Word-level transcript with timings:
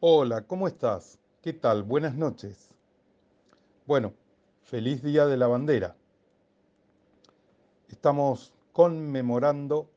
Hola, 0.00 0.42
¿cómo 0.42 0.68
estás? 0.68 1.18
¿Qué 1.42 1.52
tal? 1.52 1.82
Buenas 1.82 2.14
noches. 2.14 2.68
Bueno, 3.84 4.12
feliz 4.62 5.02
Día 5.02 5.26
de 5.26 5.36
la 5.36 5.48
Bandera. 5.48 5.96
Estamos 7.88 8.52
conmemorando 8.72 9.90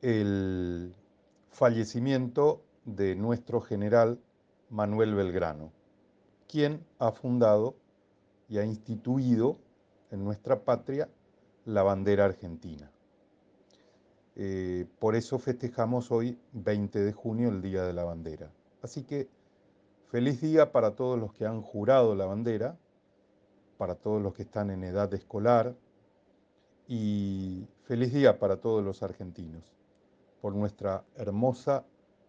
el 0.00 0.94
fallecimiento 1.50 2.62
de 2.86 3.16
nuestro 3.16 3.60
general 3.60 4.18
Manuel 4.70 5.14
Belgrano, 5.14 5.70
quien 6.48 6.82
ha 6.98 7.12
fundado 7.12 7.74
y 8.48 8.56
ha 8.56 8.64
instituido 8.64 9.58
en 10.10 10.24
nuestra 10.24 10.64
patria 10.64 11.06
la 11.66 11.82
bandera 11.82 12.24
argentina. 12.24 12.90
Eh, 14.36 14.86
por 14.98 15.14
eso 15.14 15.38
festejamos 15.38 16.10
hoy, 16.10 16.38
20 16.52 16.98
de 17.00 17.12
junio, 17.12 17.50
el 17.50 17.60
Día 17.60 17.84
de 17.84 17.92
la 17.92 18.04
Bandera. 18.04 18.50
Así 18.82 19.04
que 19.04 19.28
feliz 20.08 20.40
día 20.40 20.72
para 20.72 20.94
todos 20.94 21.18
los 21.18 21.32
que 21.32 21.46
han 21.46 21.62
jurado 21.62 22.14
la 22.14 22.26
bandera, 22.26 22.76
para 23.78 23.94
todos 23.94 24.22
los 24.22 24.34
que 24.34 24.42
están 24.42 24.70
en 24.70 24.84
edad 24.84 25.12
escolar 25.14 25.74
y 26.88 27.66
feliz 27.84 28.12
día 28.12 28.38
para 28.38 28.56
todos 28.58 28.84
los 28.84 29.02
argentinos 29.02 29.64
por 30.40 30.54
nuestra 30.54 31.04
hermosa 31.16 31.84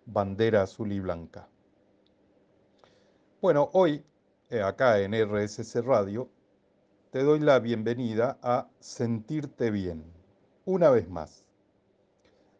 bandera 0.06 0.62
azul 0.62 0.92
y 0.92 1.00
blanca. 1.00 1.48
Bueno, 3.42 3.70
hoy, 3.74 4.06
eh, 4.50 4.62
acá 4.62 5.00
en 5.00 5.14
RSC 5.14 5.82
Radio, 5.82 6.30
te 7.12 7.24
doy 7.24 7.40
la 7.40 7.60
bienvenida 7.60 8.38
a 8.42 8.70
Sentirte 8.80 9.72
Bien, 9.72 10.04
una 10.66 10.90
vez 10.90 11.10
más. 11.10 11.43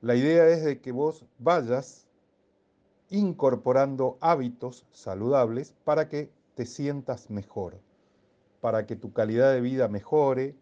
La 0.04 0.16
idea 0.16 0.50
es 0.50 0.66
de 0.66 0.82
que 0.82 0.92
vos 0.92 1.26
vayas 1.40 2.10
incorporando 3.10 4.18
hábitos 4.20 4.86
saludables 4.92 5.74
para 5.86 6.10
que 6.10 6.30
te 6.56 6.66
sientas 6.66 7.30
mejor, 7.30 7.80
para 8.60 8.86
que 8.86 8.98
tu 8.98 9.14
calidad 9.14 9.54
de 9.54 9.62
vida 9.62 9.88
mejore, 9.88 10.58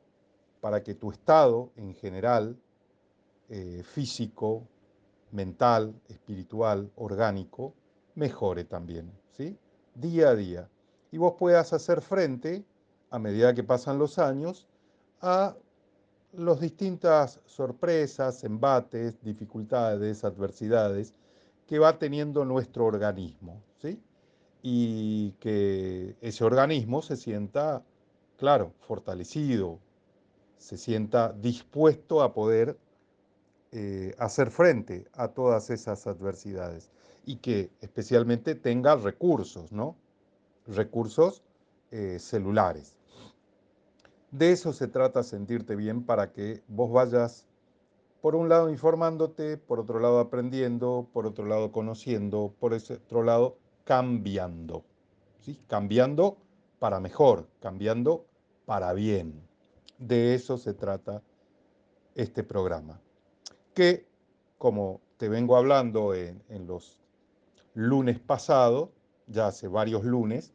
para 0.60 0.84
que 0.84 0.94
tu 0.94 1.10
estado 1.10 1.72
en 1.76 1.96
general, 1.96 2.56
eh, 3.50 3.82
físico, 3.84 4.68
mental, 5.32 6.00
espiritual, 6.08 6.92
orgánico, 6.96 7.74
mejore 8.14 8.64
también, 8.64 9.12
¿sí? 9.32 9.58
Día 9.96 10.30
a 10.30 10.36
día. 10.36 10.70
Y 11.12 11.18
vos 11.18 11.34
puedas 11.40 11.74
hacer 11.74 12.02
frente, 12.02 12.64
a 13.10 13.18
medida 13.18 13.56
que 13.56 13.64
pasan 13.64 13.98
los 13.98 14.20
años, 14.20 14.68
a 15.20 15.56
las 16.34 16.60
distintas 16.60 17.40
sorpresas, 17.46 18.44
embates, 18.44 19.22
dificultades, 19.22 20.24
adversidades 20.24 21.14
que 21.68 21.80
va 21.80 21.98
teniendo 21.98 22.46
nuestro 22.46 22.86
organismo, 22.86 23.62
¿sí? 23.82 24.00
Y 24.62 25.32
que 25.40 26.16
ese 26.22 26.44
organismo 26.44 27.02
se 27.02 27.18
sienta, 27.18 27.84
claro, 28.38 28.74
fortalecido, 28.80 29.80
se 30.58 30.78
sienta 30.78 31.34
dispuesto 31.34 32.22
a 32.22 32.34
poder 32.34 32.78
eh, 33.72 34.14
hacer 34.20 34.52
frente 34.52 35.08
a 35.14 35.30
todas 35.30 35.70
esas 35.70 36.06
adversidades 36.08 36.92
y 37.26 37.38
que 37.38 37.72
especialmente 37.82 38.56
tenga 38.56 38.96
recursos, 38.96 39.72
¿no? 39.72 39.96
Recursos 40.68 41.42
eh, 41.92 42.18
celulares. 42.20 42.96
De 44.32 44.54
eso 44.54 44.72
se 44.72 44.88
trata 44.88 45.24
sentirte 45.24 45.76
bien 45.76 46.06
para 46.06 46.32
que 46.32 46.64
vos 46.70 46.90
vayas, 46.90 47.48
por 48.22 48.34
un 48.36 48.48
lado, 48.48 48.70
informándote, 48.70 49.58
por 49.58 49.82
otro 49.82 50.00
lado, 50.00 50.20
aprendiendo, 50.20 51.10
por 51.12 51.26
otro 51.26 51.46
lado, 51.46 51.74
conociendo, 51.74 52.54
por 52.60 52.74
ese 52.74 52.94
otro 52.94 53.24
lado, 53.24 53.58
cambiando. 53.84 54.86
¿sí? 55.42 55.60
Cambiando 55.68 56.38
para 56.80 57.02
mejor, 57.02 57.50
cambiando 57.60 58.26
para 58.66 58.94
bien. 58.94 59.34
De 59.98 60.34
eso 60.34 60.58
se 60.58 60.74
trata 60.74 61.22
este 62.16 62.44
programa. 62.44 63.02
Que, 63.74 64.08
como 64.58 65.02
te 65.18 65.28
vengo 65.28 65.58
hablando 65.58 66.14
en, 66.14 66.42
en 66.48 66.68
los 66.68 67.02
lunes 67.74 68.20
pasados, 68.20 68.90
ya 69.28 69.48
hace 69.48 69.68
varios 69.68 70.06
lunes, 70.06 70.54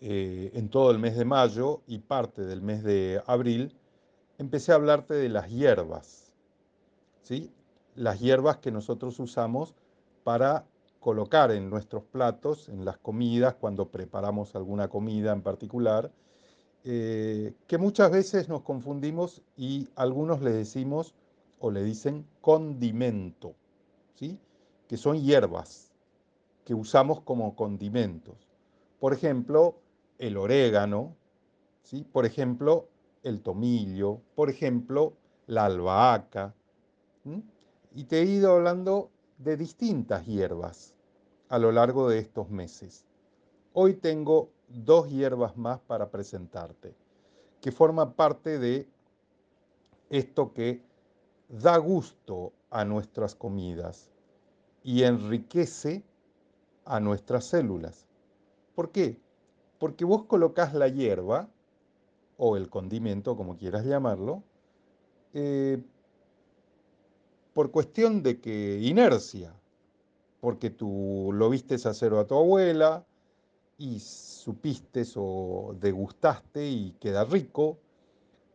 eh, 0.00 0.50
en 0.54 0.68
todo 0.68 0.90
el 0.90 0.98
mes 0.98 1.16
de 1.16 1.24
mayo 1.24 1.82
y 1.86 1.98
parte 1.98 2.42
del 2.42 2.62
mes 2.62 2.82
de 2.84 3.22
abril, 3.26 3.74
empecé 4.38 4.72
a 4.72 4.76
hablarte 4.76 5.14
de 5.14 5.28
las 5.28 5.50
hierbas, 5.50 6.32
¿sí? 7.22 7.52
Las 7.94 8.20
hierbas 8.20 8.58
que 8.58 8.70
nosotros 8.70 9.18
usamos 9.18 9.74
para 10.22 10.64
colocar 11.00 11.50
en 11.50 11.70
nuestros 11.70 12.04
platos, 12.04 12.68
en 12.68 12.84
las 12.84 12.98
comidas, 12.98 13.54
cuando 13.54 13.90
preparamos 13.90 14.54
alguna 14.54 14.88
comida 14.88 15.32
en 15.32 15.42
particular, 15.42 16.12
eh, 16.84 17.54
que 17.66 17.78
muchas 17.78 18.10
veces 18.10 18.48
nos 18.48 18.62
confundimos 18.62 19.42
y 19.56 19.88
algunos 19.96 20.40
le 20.40 20.52
decimos 20.52 21.14
o 21.60 21.70
le 21.70 21.82
dicen 21.82 22.24
condimento, 22.40 23.54
¿sí? 24.14 24.38
que 24.86 24.96
son 24.96 25.20
hierbas 25.20 25.90
que 26.64 26.74
usamos 26.74 27.20
como 27.22 27.56
condimentos. 27.56 28.36
Por 29.00 29.12
ejemplo, 29.12 29.76
el 30.18 30.36
orégano, 30.36 31.16
¿sí? 31.82 32.04
por 32.04 32.26
ejemplo, 32.26 32.88
el 33.22 33.40
tomillo, 33.40 34.20
por 34.34 34.50
ejemplo, 34.50 35.14
la 35.46 35.64
albahaca. 35.64 36.54
Y 37.94 38.04
te 38.04 38.20
he 38.20 38.24
ido 38.24 38.52
hablando 38.52 39.10
de 39.38 39.56
distintas 39.56 40.26
hierbas 40.26 40.94
a 41.48 41.58
lo 41.58 41.72
largo 41.72 42.08
de 42.08 42.18
estos 42.18 42.50
meses. 42.50 43.04
Hoy 43.72 43.94
tengo 43.94 44.50
dos 44.68 45.08
hierbas 45.08 45.56
más 45.56 45.80
para 45.80 46.10
presentarte, 46.10 46.94
que 47.60 47.72
forman 47.72 48.12
parte 48.12 48.58
de 48.58 48.88
esto 50.10 50.52
que 50.52 50.82
da 51.48 51.76
gusto 51.78 52.52
a 52.70 52.84
nuestras 52.84 53.34
comidas 53.34 54.10
y 54.82 55.02
enriquece 55.02 56.02
a 56.84 57.00
nuestras 57.00 57.46
células. 57.46 58.06
¿Por 58.74 58.90
qué? 58.90 59.20
Porque 59.78 60.04
vos 60.04 60.24
colocas 60.24 60.74
la 60.74 60.88
hierba, 60.88 61.48
o 62.38 62.56
el 62.56 62.70
condimento, 62.70 63.36
como 63.36 63.56
quieras 63.56 63.84
llamarlo, 63.84 64.42
eh, 65.34 65.82
por 67.52 67.70
cuestión 67.70 68.22
de 68.22 68.40
que 68.40 68.78
inercia, 68.80 69.52
porque 70.40 70.70
tú 70.70 71.30
lo 71.32 71.50
viste 71.50 71.74
hacer 71.74 72.14
a 72.14 72.24
tu 72.24 72.36
abuela 72.36 73.04
y 73.76 73.98
supiste 73.98 75.02
o 75.16 75.74
degustaste 75.78 76.68
y 76.68 76.92
queda 77.00 77.24
rico, 77.24 77.78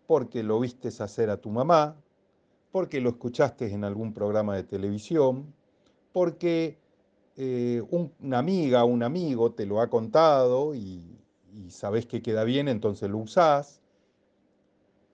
porque 0.07 0.43
lo 0.43 0.59
viste 0.59 0.87
hacer 0.87 1.29
a 1.29 1.37
tu 1.37 1.49
mamá, 1.49 1.97
porque 2.71 3.01
lo 3.01 3.09
escuchaste 3.09 3.71
en 3.71 3.83
algún 3.83 4.13
programa 4.13 4.55
de 4.55 4.63
televisión, 4.63 5.53
porque 6.13 6.77
eh, 7.35 7.83
una 7.89 8.39
amiga, 8.39 8.83
un 8.83 9.03
amigo 9.03 9.53
te 9.53 9.65
lo 9.65 9.81
ha 9.81 9.89
contado 9.89 10.75
y, 10.75 11.19
y 11.53 11.71
sabes 11.71 12.05
que 12.05 12.21
queda 12.21 12.43
bien, 12.43 12.67
entonces 12.67 13.09
lo 13.09 13.17
usás. 13.19 13.81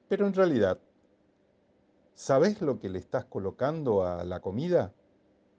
Pero 0.08 0.28
en 0.28 0.34
realidad, 0.34 0.80
¿sabes 2.16 2.62
lo 2.62 2.80
que 2.80 2.90
le 2.90 3.00
estás 3.00 3.26
colocando 3.26 4.06
a 4.06 4.24
la 4.24 4.40
comida? 4.42 4.94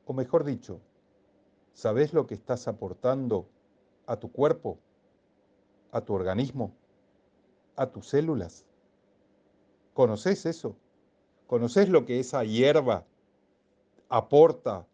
O 0.07 0.13
mejor 0.13 0.45
dicho, 0.45 0.81
¿sabes 1.73 2.13
lo 2.13 2.27
que 2.27 2.35
estás 2.35 2.69
aportando 2.69 3.49
a 4.07 4.17
tu 4.17 4.33
cuerpo, 4.33 4.79
a 5.93 6.01
tu 6.01 6.15
organismo, 6.15 6.75
a 7.77 7.87
tus 7.87 8.09
células? 8.09 8.67
¿Conoces 9.95 10.47
eso? 10.47 10.77
¿Conoces 11.47 11.89
lo 11.89 12.05
que 12.05 12.21
esa 12.21 12.45
hierba 12.45 13.05
aporta 14.09 14.87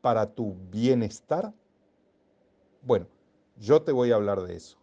para 0.00 0.34
tu 0.34 0.54
bienestar? 0.70 1.52
Bueno, 2.82 3.06
yo 3.58 3.82
te 3.82 3.92
voy 3.92 4.12
a 4.12 4.16
hablar 4.16 4.42
de 4.42 4.56
eso. 4.56 4.78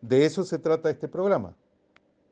De 0.00 0.26
eso 0.26 0.44
se 0.44 0.58
trata 0.58 0.90
este 0.90 1.08
programa. 1.08 1.54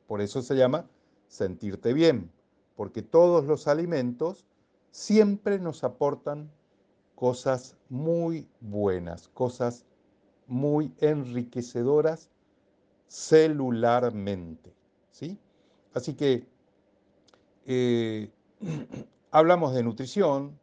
Por 0.07 0.21
eso 0.21 0.41
se 0.41 0.55
llama 0.55 0.85
sentirte 1.27 1.93
bien, 1.93 2.31
porque 2.75 3.01
todos 3.01 3.45
los 3.45 3.67
alimentos 3.67 4.45
siempre 4.91 5.59
nos 5.59 5.83
aportan 5.83 6.51
cosas 7.15 7.75
muy 7.89 8.47
buenas, 8.61 9.27
cosas 9.29 9.85
muy 10.47 10.93
enriquecedoras 10.99 12.29
celularmente. 13.07 14.73
¿sí? 15.11 15.39
Así 15.93 16.13
que 16.13 16.45
eh, 17.65 18.29
hablamos 19.31 19.73
de 19.73 19.83
nutrición, 19.83 20.59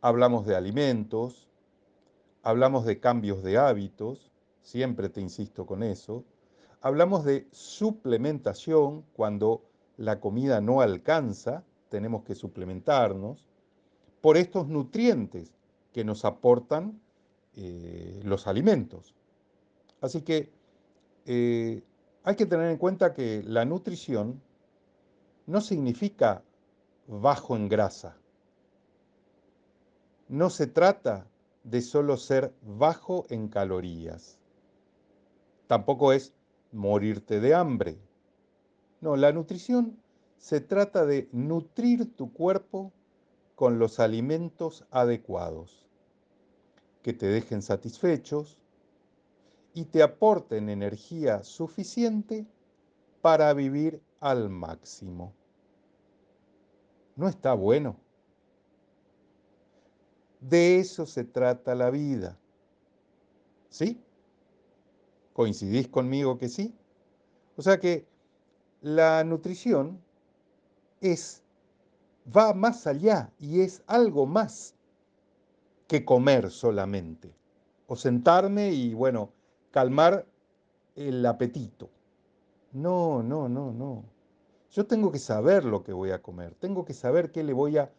hablamos 0.00 0.46
de 0.46 0.56
alimentos, 0.56 1.48
hablamos 2.42 2.84
de 2.84 3.00
cambios 3.00 3.42
de 3.42 3.58
hábitos, 3.58 4.30
siempre 4.62 5.08
te 5.08 5.20
insisto 5.20 5.66
con 5.66 5.82
eso. 5.82 6.24
Hablamos 6.80 7.24
de 7.24 7.46
suplementación 7.50 9.04
cuando 9.12 9.62
la 9.96 10.20
comida 10.20 10.60
no 10.60 10.80
alcanza, 10.80 11.64
tenemos 11.90 12.22
que 12.22 12.34
suplementarnos 12.34 13.46
por 14.20 14.36
estos 14.36 14.68
nutrientes 14.68 15.52
que 15.92 16.04
nos 16.04 16.24
aportan 16.24 17.00
eh, 17.56 18.20
los 18.24 18.46
alimentos. 18.46 19.14
Así 20.00 20.22
que 20.22 20.50
eh, 21.26 21.82
hay 22.22 22.36
que 22.36 22.46
tener 22.46 22.70
en 22.70 22.78
cuenta 22.78 23.12
que 23.12 23.42
la 23.44 23.64
nutrición 23.64 24.40
no 25.46 25.60
significa 25.60 26.42
bajo 27.06 27.56
en 27.56 27.68
grasa. 27.68 28.19
No 30.30 30.48
se 30.48 30.68
trata 30.68 31.26
de 31.64 31.82
solo 31.82 32.16
ser 32.16 32.54
bajo 32.62 33.26
en 33.30 33.48
calorías. 33.48 34.38
Tampoco 35.66 36.12
es 36.12 36.32
morirte 36.70 37.40
de 37.40 37.52
hambre. 37.52 37.98
No, 39.00 39.16
la 39.16 39.32
nutrición 39.32 40.00
se 40.38 40.60
trata 40.60 41.04
de 41.04 41.28
nutrir 41.32 42.14
tu 42.14 42.32
cuerpo 42.32 42.92
con 43.56 43.80
los 43.80 43.98
alimentos 43.98 44.86
adecuados, 44.92 45.88
que 47.02 47.12
te 47.12 47.26
dejen 47.26 47.60
satisfechos 47.60 48.56
y 49.74 49.86
te 49.86 50.00
aporten 50.00 50.68
energía 50.68 51.42
suficiente 51.42 52.46
para 53.20 53.52
vivir 53.52 54.00
al 54.20 54.48
máximo. 54.48 55.34
¿No 57.16 57.26
está 57.26 57.52
bueno? 57.52 57.96
De 60.40 60.78
eso 60.78 61.06
se 61.06 61.24
trata 61.24 61.74
la 61.74 61.90
vida. 61.90 62.38
¿Sí? 63.68 64.00
¿Coincidís 65.32 65.88
conmigo 65.88 66.38
que 66.38 66.48
sí? 66.48 66.74
O 67.56 67.62
sea 67.62 67.78
que 67.78 68.06
la 68.80 69.22
nutrición 69.24 70.00
es 71.00 71.42
va 72.34 72.54
más 72.54 72.86
allá 72.86 73.32
y 73.38 73.60
es 73.60 73.82
algo 73.86 74.26
más 74.26 74.74
que 75.86 76.04
comer 76.04 76.50
solamente 76.50 77.34
o 77.86 77.96
sentarme 77.96 78.70
y 78.72 78.94
bueno, 78.94 79.30
calmar 79.72 80.26
el 80.94 81.24
apetito. 81.26 81.90
No, 82.72 83.22
no, 83.22 83.48
no, 83.48 83.72
no. 83.72 84.04
Yo 84.70 84.86
tengo 84.86 85.10
que 85.10 85.18
saber 85.18 85.64
lo 85.64 85.82
que 85.82 85.92
voy 85.92 86.12
a 86.12 86.22
comer, 86.22 86.54
tengo 86.54 86.84
que 86.84 86.94
saber 86.94 87.32
qué 87.32 87.42
le 87.42 87.52
voy 87.52 87.78
a 87.78 87.90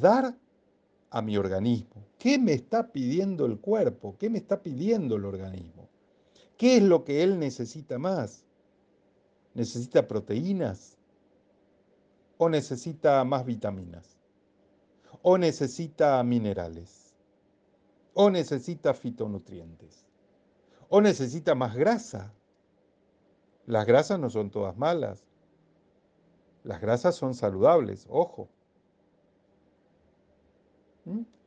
dar 0.00 0.34
a 1.10 1.22
mi 1.22 1.36
organismo. 1.36 2.04
¿Qué 2.18 2.38
me 2.38 2.52
está 2.52 2.92
pidiendo 2.92 3.46
el 3.46 3.58
cuerpo? 3.58 4.16
¿Qué 4.18 4.28
me 4.30 4.38
está 4.38 4.62
pidiendo 4.62 5.16
el 5.16 5.24
organismo? 5.24 5.88
¿Qué 6.56 6.76
es 6.76 6.82
lo 6.82 7.04
que 7.04 7.22
él 7.22 7.38
necesita 7.38 7.98
más? 7.98 8.44
¿Necesita 9.54 10.06
proteínas? 10.06 10.96
¿O 12.36 12.48
necesita 12.48 13.24
más 13.24 13.44
vitaminas? 13.44 14.18
¿O 15.22 15.38
necesita 15.38 16.22
minerales? 16.22 17.14
¿O 18.14 18.30
necesita 18.30 18.94
fitonutrientes? 18.94 20.04
¿O 20.88 21.00
necesita 21.00 21.54
más 21.54 21.76
grasa? 21.76 22.32
Las 23.66 23.86
grasas 23.86 24.18
no 24.18 24.30
son 24.30 24.50
todas 24.50 24.76
malas. 24.76 25.22
Las 26.64 26.80
grasas 26.80 27.14
son 27.14 27.34
saludables, 27.34 28.06
ojo. 28.08 28.48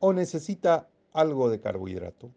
¿O 0.00 0.12
necesita 0.12 0.88
algo 1.12 1.48
de 1.48 1.60
carbohidrato? 1.60 2.30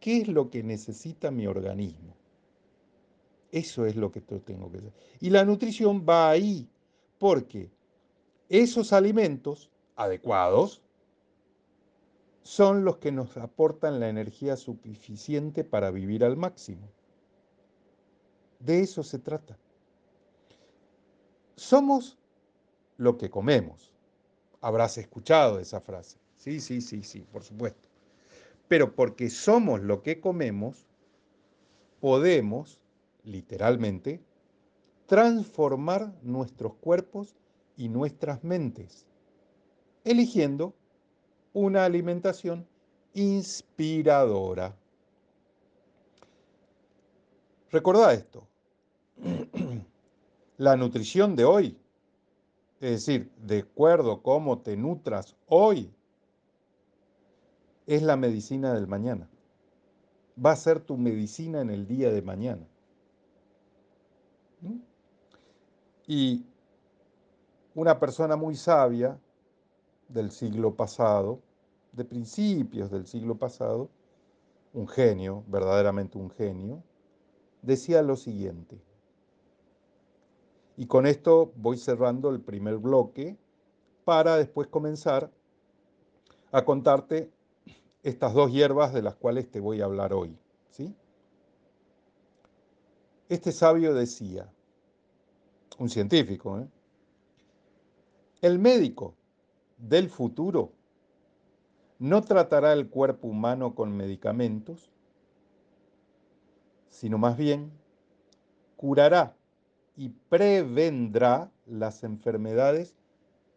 ¿Qué 0.00 0.18
es 0.18 0.28
lo 0.28 0.50
que 0.50 0.62
necesita 0.62 1.30
mi 1.30 1.46
organismo? 1.46 2.14
Eso 3.50 3.86
es 3.86 3.96
lo 3.96 4.10
que 4.10 4.22
yo 4.28 4.40
tengo 4.40 4.70
que 4.70 4.78
hacer. 4.78 4.92
Y 5.20 5.30
la 5.30 5.44
nutrición 5.44 6.04
va 6.06 6.30
ahí, 6.30 6.68
porque 7.18 7.70
esos 8.48 8.92
alimentos 8.92 9.70
adecuados 9.94 10.82
son 12.42 12.84
los 12.84 12.98
que 12.98 13.10
nos 13.10 13.36
aportan 13.36 13.98
la 13.98 14.08
energía 14.08 14.56
suficiente 14.56 15.64
para 15.64 15.90
vivir 15.90 16.22
al 16.24 16.36
máximo. 16.36 16.88
De 18.60 18.80
eso 18.80 19.02
se 19.02 19.18
trata. 19.18 19.58
Somos 21.56 22.18
lo 22.98 23.16
que 23.18 23.30
comemos. 23.30 23.92
Habrás 24.60 24.98
escuchado 24.98 25.58
esa 25.58 25.80
frase. 25.80 26.18
Sí, 26.36 26.60
sí, 26.60 26.80
sí, 26.80 27.02
sí, 27.02 27.20
por 27.32 27.42
supuesto. 27.42 27.88
Pero 28.68 28.94
porque 28.94 29.30
somos 29.30 29.80
lo 29.80 30.02
que 30.02 30.20
comemos, 30.20 30.86
podemos, 32.00 32.80
literalmente, 33.24 34.20
transformar 35.06 36.12
nuestros 36.22 36.74
cuerpos 36.74 37.36
y 37.76 37.88
nuestras 37.88 38.42
mentes, 38.44 39.06
eligiendo 40.04 40.74
una 41.52 41.84
alimentación 41.84 42.66
inspiradora. 43.14 44.76
Recordá 47.70 48.12
esto. 48.12 48.46
La 50.58 50.76
nutrición 50.76 51.36
de 51.36 51.44
hoy, 51.44 51.78
es 52.80 52.90
decir, 53.06 53.30
de 53.38 53.60
acuerdo 53.60 54.12
a 54.12 54.22
cómo 54.22 54.60
te 54.60 54.76
nutras 54.76 55.36
hoy, 55.46 55.90
es 57.86 58.02
la 58.02 58.16
medicina 58.16 58.74
del 58.74 58.86
mañana. 58.86 59.28
Va 60.44 60.52
a 60.52 60.56
ser 60.56 60.80
tu 60.80 60.96
medicina 60.96 61.60
en 61.60 61.70
el 61.70 61.86
día 61.86 62.10
de 62.10 62.22
mañana. 62.22 62.66
¿Mm? 64.60 64.78
Y 66.06 66.46
una 67.74 67.98
persona 67.98 68.36
muy 68.36 68.56
sabia 68.56 69.18
del 70.08 70.30
siglo 70.30 70.74
pasado, 70.74 71.40
de 71.92 72.04
principios 72.04 72.90
del 72.90 73.06
siglo 73.06 73.36
pasado, 73.36 73.88
un 74.72 74.86
genio, 74.86 75.42
verdaderamente 75.46 76.18
un 76.18 76.30
genio, 76.30 76.82
decía 77.62 78.02
lo 78.02 78.16
siguiente. 78.16 78.80
Y 80.76 80.86
con 80.86 81.06
esto 81.06 81.52
voy 81.56 81.78
cerrando 81.78 82.30
el 82.30 82.40
primer 82.40 82.76
bloque 82.76 83.38
para 84.04 84.36
después 84.36 84.68
comenzar 84.68 85.30
a 86.52 86.64
contarte 86.64 87.30
estas 88.06 88.34
dos 88.34 88.52
hierbas 88.52 88.92
de 88.92 89.02
las 89.02 89.16
cuales 89.16 89.50
te 89.50 89.58
voy 89.58 89.80
a 89.80 89.84
hablar 89.86 90.12
hoy. 90.12 90.38
¿sí? 90.70 90.94
Este 93.28 93.50
sabio 93.50 93.94
decía, 93.94 94.48
un 95.78 95.90
científico, 95.90 96.60
¿eh? 96.60 96.68
el 98.42 98.60
médico 98.60 99.14
del 99.76 100.08
futuro 100.08 100.70
no 101.98 102.22
tratará 102.22 102.72
el 102.74 102.88
cuerpo 102.88 103.26
humano 103.26 103.74
con 103.74 103.96
medicamentos, 103.96 104.88
sino 106.88 107.18
más 107.18 107.36
bien 107.36 107.72
curará 108.76 109.34
y 109.96 110.10
prevendrá 110.10 111.50
las 111.66 112.04
enfermedades 112.04 112.94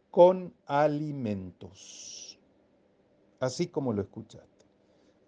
con 0.10 0.56
alimentos. 0.66 2.29
Así 3.40 3.68
como 3.68 3.94
lo 3.94 4.02
escuchaste. 4.02 4.66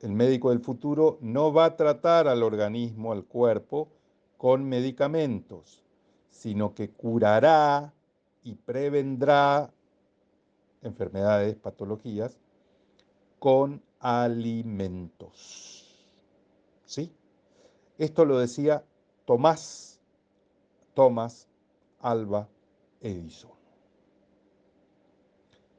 El 0.02 0.14
médico 0.14 0.50
del 0.50 0.60
futuro 0.60 1.18
no 1.22 1.54
va 1.54 1.66
a 1.66 1.76
tratar 1.76 2.28
al 2.28 2.44
organismo, 2.44 3.12
al 3.12 3.24
cuerpo, 3.24 3.90
con 4.38 4.68
medicamentos, 4.68 5.84
sino 6.30 6.74
que 6.74 6.90
curará 6.90 7.94
y 8.44 8.56
prevendrá 8.56 9.72
enfermedades, 10.82 11.56
patologías, 11.56 12.40
con 13.38 13.84
alimentos. 14.00 15.86
¿Sí? 16.86 17.14
Esto 17.98 18.26
lo 18.26 18.40
decía 18.40 18.84
Tomás 19.26 19.92
Thomas 20.94 21.48
Alba 22.00 22.50
Edison. 23.00 23.52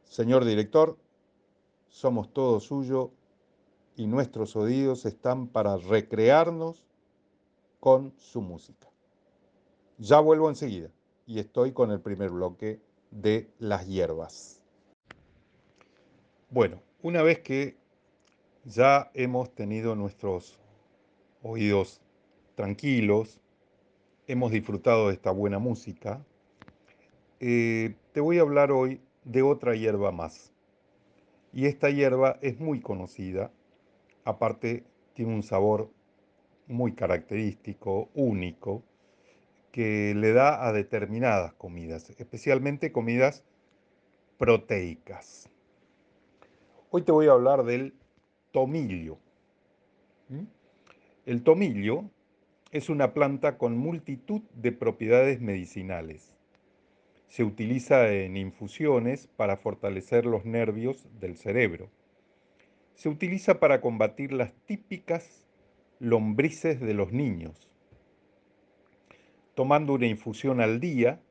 Señor 0.05 0.45
director, 0.45 0.97
somos 1.93 2.33
todo 2.33 2.59
suyo 2.59 3.13
y 3.97 4.07
nuestros 4.07 4.57
oídos 4.57 5.05
están 5.05 5.47
para 5.47 5.77
recrearnos 5.77 6.83
con 7.81 8.15
su 8.17 8.41
música. 8.41 8.89
Ya 9.99 10.19
vuelvo 10.19 10.49
enseguida 10.49 10.89
y 11.27 11.39
estoy 11.39 11.73
con 11.73 11.91
el 11.91 12.01
primer 12.01 12.31
bloque 12.31 12.81
de 13.11 13.51
las 13.59 13.87
hierbas. 13.87 14.63
Bueno, 16.49 16.81
una 17.03 17.23
vez 17.23 17.41
que 17.41 17.77
ya 18.65 19.11
hemos 19.13 19.55
tenido 19.55 19.95
nuestros 19.95 20.59
oídos 21.43 22.01
tranquilos, 22.55 23.39
hemos 24.27 24.51
disfrutado 24.51 25.09
de 25.09 25.15
esta 25.15 25.31
buena 25.31 25.59
música, 25.59 26.25
eh, 27.39 27.95
te 28.13 28.21
voy 28.21 28.39
a 28.39 28.43
hablar 28.43 28.73
hoy 28.73 29.03
de 29.25 29.43
otra 29.43 29.75
hierba 29.75 30.11
más. 30.11 30.52
Y 31.53 31.67
esta 31.67 31.91
hierba 31.91 32.39
es 32.41 32.59
muy 32.61 32.81
conocida, 32.81 33.51
aparte 34.25 34.85
tiene 35.15 35.35
un 35.35 35.43
sabor 35.43 35.91
muy 36.67 36.95
característico, 36.95 38.09
único, 38.15 38.83
que 39.71 40.15
le 40.15 40.33
da 40.33 40.67
a 40.67 40.73
determinadas 40.73 41.55
comidas, 41.55 42.11
especialmente 42.19 42.93
comidas 42.93 43.45
proteicas. 44.39 45.49
Hoy 46.91 47.03
te 47.03 47.13
voy 47.13 47.27
a 47.27 47.33
hablar 47.33 47.65
del 47.65 47.95
tomillo. 48.51 49.19
¿Mm? 50.29 50.45
El 51.27 51.43
tomillo 51.43 52.05
es 52.71 52.89
una 52.89 53.15
planta 53.15 53.59
con 53.59 53.77
multitud 53.77 54.43
de 54.55 54.73
propiedades 54.73 55.41
medicinales. 55.41 56.32
Se 57.33 57.45
utiliza 57.45 58.12
en 58.12 58.37
infusiones 58.37 59.27
para 59.27 59.57
fortalecer 59.57 60.27
los 60.27 60.45
nervios 60.45 61.09
del 61.19 61.39
cerebro. 61.39 61.89
Se 62.95 63.09
utiliza 63.09 63.59
para 63.59 63.81
combatir 63.81 64.33
las 64.33 64.53
típicas 64.67 65.47
lombrices 65.99 66.79
de 66.79 66.93
los 66.93 67.11
niños. 67.11 67.71
Tomando 69.55 69.95
una 69.95 70.09
infusión 70.09 70.61
al 70.61 70.79
día, 70.79 71.23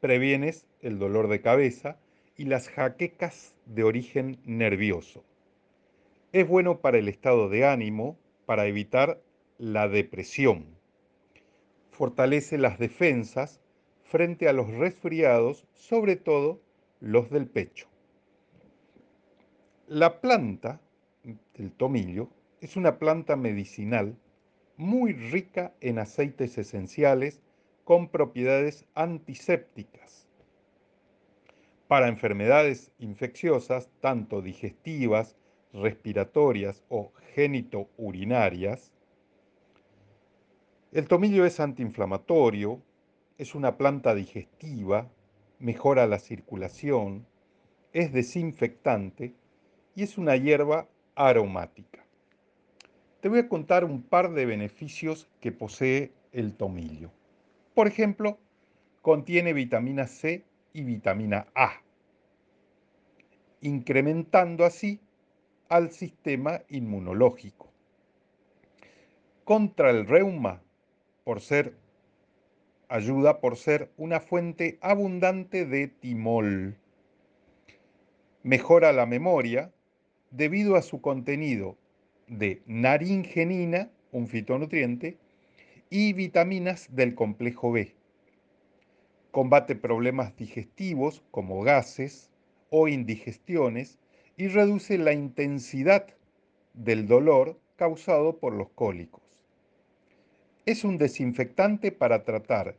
previenes 0.00 0.66
el 0.80 0.98
dolor 0.98 1.28
de 1.28 1.42
cabeza 1.42 1.98
y 2.38 2.46
las 2.46 2.70
jaquecas 2.70 3.54
de 3.66 3.84
origen 3.84 4.38
nervioso. 4.46 5.24
Es 6.32 6.48
bueno 6.48 6.78
para 6.78 6.96
el 6.96 7.06
estado 7.06 7.50
de 7.50 7.66
ánimo, 7.66 8.16
para 8.46 8.64
evitar 8.64 9.20
la 9.58 9.88
depresión. 9.88 10.64
Fortalece 11.90 12.56
las 12.56 12.78
defensas 12.78 13.60
frente 14.14 14.48
a 14.48 14.52
los 14.52 14.70
resfriados, 14.70 15.66
sobre 15.74 16.14
todo 16.14 16.60
los 17.00 17.30
del 17.30 17.48
pecho. 17.48 17.88
La 19.88 20.20
planta 20.20 20.80
del 21.24 21.72
tomillo 21.72 22.28
es 22.60 22.76
una 22.76 23.00
planta 23.00 23.34
medicinal 23.34 24.16
muy 24.76 25.14
rica 25.14 25.74
en 25.80 25.98
aceites 25.98 26.56
esenciales 26.58 27.42
con 27.82 28.06
propiedades 28.06 28.86
antisépticas. 28.94 30.28
Para 31.88 32.06
enfermedades 32.06 32.92
infecciosas, 33.00 33.90
tanto 34.00 34.42
digestivas, 34.42 35.36
respiratorias 35.72 36.84
o 36.88 37.10
genitourinarias, 37.34 38.92
el 40.92 41.08
tomillo 41.08 41.44
es 41.44 41.58
antiinflamatorio, 41.58 42.80
es 43.44 43.54
una 43.54 43.76
planta 43.76 44.14
digestiva, 44.14 45.10
mejora 45.58 46.06
la 46.06 46.18
circulación, 46.18 47.26
es 47.92 48.10
desinfectante 48.10 49.34
y 49.94 50.02
es 50.02 50.16
una 50.16 50.34
hierba 50.34 50.88
aromática. 51.14 52.06
Te 53.20 53.28
voy 53.28 53.40
a 53.40 53.48
contar 53.50 53.84
un 53.84 54.02
par 54.02 54.32
de 54.32 54.46
beneficios 54.46 55.28
que 55.40 55.52
posee 55.52 56.10
el 56.32 56.54
tomillo. 56.54 57.10
Por 57.74 57.86
ejemplo, 57.86 58.38
contiene 59.02 59.52
vitamina 59.52 60.06
C 60.06 60.42
y 60.72 60.82
vitamina 60.82 61.46
A, 61.54 61.82
incrementando 63.60 64.64
así 64.64 65.00
al 65.68 65.90
sistema 65.90 66.62
inmunológico. 66.70 67.70
Contra 69.44 69.90
el 69.90 70.06
reuma, 70.06 70.62
por 71.24 71.42
ser 71.42 71.83
ayuda 72.94 73.40
por 73.40 73.56
ser 73.56 73.90
una 73.96 74.20
fuente 74.20 74.78
abundante 74.80 75.66
de 75.66 75.88
timol. 75.88 76.76
Mejora 78.44 78.92
la 78.92 79.04
memoria 79.04 79.72
debido 80.30 80.76
a 80.76 80.82
su 80.82 81.00
contenido 81.00 81.76
de 82.28 82.62
naringenina, 82.66 83.90
un 84.12 84.28
fitonutriente, 84.28 85.18
y 85.90 86.12
vitaminas 86.12 86.86
del 86.94 87.16
complejo 87.16 87.72
B. 87.72 87.96
Combate 89.32 89.74
problemas 89.74 90.36
digestivos 90.36 91.24
como 91.32 91.62
gases 91.62 92.30
o 92.70 92.86
indigestiones 92.86 93.98
y 94.36 94.46
reduce 94.46 94.98
la 94.98 95.14
intensidad 95.14 96.06
del 96.74 97.08
dolor 97.08 97.58
causado 97.74 98.38
por 98.38 98.52
los 98.52 98.68
cólicos. 98.68 99.24
Es 100.64 100.84
un 100.84 100.96
desinfectante 100.96 101.90
para 101.90 102.22
tratar 102.22 102.76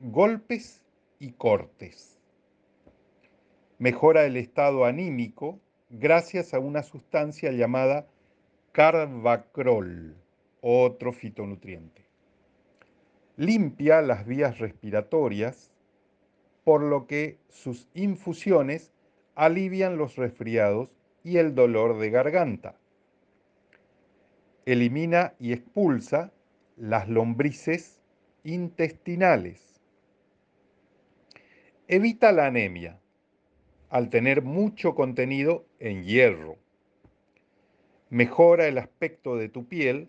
golpes 0.00 0.82
y 1.18 1.32
cortes. 1.32 2.18
Mejora 3.78 4.24
el 4.24 4.36
estado 4.36 4.84
anímico 4.84 5.60
gracias 5.90 6.54
a 6.54 6.58
una 6.58 6.82
sustancia 6.82 7.52
llamada 7.52 8.06
carbacrol, 8.72 10.16
otro 10.60 11.12
fitonutriente 11.12 12.06
limpia 13.36 14.00
las 14.00 14.26
vías 14.26 14.58
respiratorias, 14.58 15.70
por 16.64 16.82
lo 16.82 17.06
que 17.06 17.38
sus 17.48 17.88
infusiones 17.94 18.92
alivian 19.34 19.98
los 19.98 20.16
resfriados 20.16 20.90
y 21.22 21.36
el 21.36 21.54
dolor 21.54 21.98
de 21.98 22.10
garganta. 22.10 22.76
Elimina 24.64 25.34
y 25.38 25.52
expulsa 25.52 26.32
las 26.76 27.08
lombrices 27.08 28.00
intestinales. 28.42 29.65
Evita 31.88 32.32
la 32.32 32.46
anemia 32.46 32.98
al 33.90 34.10
tener 34.10 34.42
mucho 34.42 34.96
contenido 34.96 35.66
en 35.78 36.02
hierro. 36.02 36.56
Mejora 38.10 38.66
el 38.66 38.78
aspecto 38.78 39.36
de 39.36 39.48
tu 39.48 39.68
piel 39.68 40.08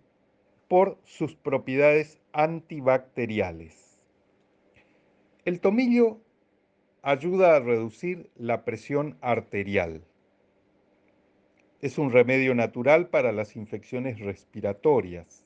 por 0.67 0.97
sus 1.03 1.35
propiedades 1.35 2.19
antibacteriales. 2.33 3.99
El 5.45 5.59
tomillo 5.59 6.17
ayuda 7.03 7.55
a 7.55 7.59
reducir 7.59 8.31
la 8.35 8.65
presión 8.65 9.15
arterial. 9.21 10.03
Es 11.79 11.99
un 11.99 12.11
remedio 12.11 12.55
natural 12.55 13.09
para 13.09 13.31
las 13.31 13.55
infecciones 13.55 14.19
respiratorias. 14.19 15.45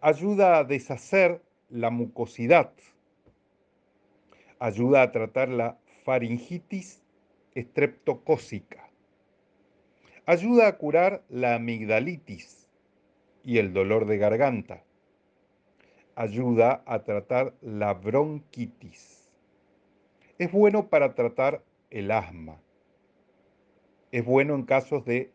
Ayuda 0.00 0.56
a 0.56 0.64
deshacer 0.64 1.42
la 1.68 1.90
mucosidad. 1.90 2.72
Ayuda 4.60 5.02
a 5.02 5.12
tratar 5.12 5.48
la 5.48 5.78
faringitis 6.04 7.02
estreptocócica. 7.54 8.90
Ayuda 10.26 10.66
a 10.66 10.76
curar 10.76 11.22
la 11.28 11.54
amigdalitis 11.54 12.68
y 13.44 13.58
el 13.58 13.72
dolor 13.72 14.06
de 14.06 14.18
garganta. 14.18 14.84
Ayuda 16.16 16.82
a 16.86 17.04
tratar 17.04 17.54
la 17.62 17.94
bronquitis. 17.94 19.30
Es 20.38 20.50
bueno 20.50 20.88
para 20.88 21.14
tratar 21.14 21.62
el 21.90 22.10
asma. 22.10 22.60
Es 24.10 24.24
bueno 24.24 24.54
en 24.54 24.64
casos 24.64 25.04
de 25.04 25.30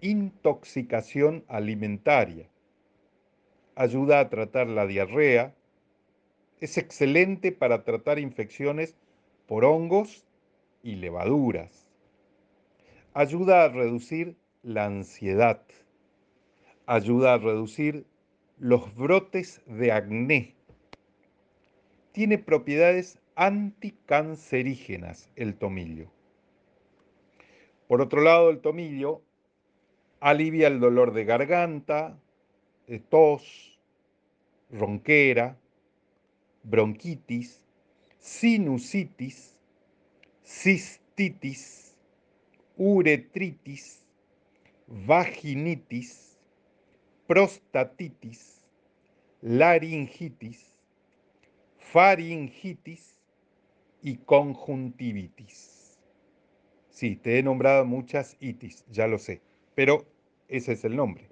intoxicación 0.00 1.44
alimentaria. 1.48 2.48
Ayuda 3.74 4.20
a 4.20 4.28
tratar 4.28 4.68
la 4.68 4.86
diarrea. 4.86 5.54
Es 6.60 6.78
excelente 6.78 7.52
para 7.52 7.84
tratar 7.84 8.18
infecciones 8.18 8.96
por 9.46 9.64
hongos 9.64 10.24
y 10.82 10.96
levaduras. 10.96 11.88
Ayuda 13.14 13.64
a 13.64 13.68
reducir 13.68 14.36
la 14.62 14.84
ansiedad 14.84 15.62
ayuda 16.90 17.34
a 17.34 17.38
reducir 17.38 18.04
los 18.58 18.92
brotes 18.96 19.62
de 19.66 19.92
acné. 19.92 20.56
Tiene 22.10 22.36
propiedades 22.36 23.20
anticancerígenas 23.36 25.30
el 25.36 25.54
tomillo. 25.54 26.10
Por 27.86 28.00
otro 28.00 28.22
lado, 28.22 28.50
el 28.50 28.58
tomillo 28.60 29.22
alivia 30.18 30.66
el 30.66 30.80
dolor 30.80 31.12
de 31.12 31.24
garganta, 31.24 32.18
de 32.88 32.98
tos, 32.98 33.78
ronquera, 34.72 35.56
bronquitis, 36.62 37.60
sinusitis, 38.18 39.54
cistitis, 40.44 41.94
uretritis, 42.76 44.04
vaginitis, 44.86 46.38
prostatitis, 47.26 48.60
laringitis, 49.42 50.74
faringitis 51.78 53.16
y 54.02 54.16
conjuntivitis. 54.16 55.98
Sí, 56.90 57.16
te 57.16 57.38
he 57.38 57.42
nombrado 57.42 57.84
muchas 57.84 58.36
itis, 58.40 58.84
ya 58.90 59.06
lo 59.06 59.18
sé, 59.18 59.40
pero 59.74 60.06
ese 60.48 60.72
es 60.72 60.84
el 60.84 60.96
nombre. 60.96 61.28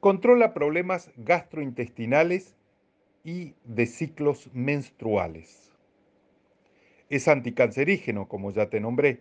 Controla 0.00 0.54
problemas 0.54 1.10
gastrointestinales 1.16 2.54
y 3.28 3.54
de 3.64 3.84
ciclos 3.84 4.48
menstruales. 4.54 5.70
Es 7.10 7.28
anticancerígeno, 7.28 8.26
como 8.26 8.52
ya 8.52 8.70
te 8.70 8.80
nombré, 8.80 9.20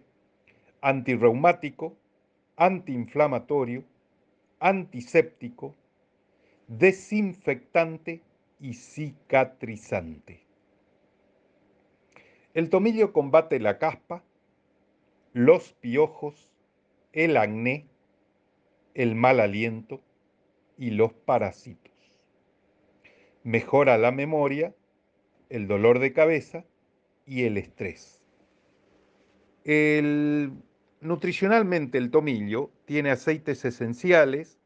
antirreumático, 0.80 1.98
antiinflamatorio, 2.56 3.84
antiséptico, 4.62 5.76
desinfectante 6.70 8.22
y 8.62 8.76
cicatrizante. 8.76 10.40
El 12.54 12.70
tomillo 12.70 13.12
combate 13.12 13.60
la 13.60 13.78
caspa, 13.78 14.24
los 15.34 15.74
piojos, 15.74 16.50
el 17.12 17.36
acné, 17.36 17.88
el 18.94 19.16
mal 19.16 19.42
aliento 19.42 20.00
y 20.78 20.92
los 20.92 21.12
parásitos. 21.12 21.97
Mejora 23.48 23.98
la 23.98 24.12
memoria, 24.12 24.76
el 25.48 25.70
dolor 25.70 26.00
de 26.00 26.12
cabeza 26.12 26.66
y 27.26 27.46
el 27.46 27.56
estrés. 27.56 28.22
nutricionalmente 31.00 31.98
el 31.98 32.12
tomillo 32.12 32.72
tiene 32.84 33.10
aceites 33.10 33.64
esenciales, 33.64 34.60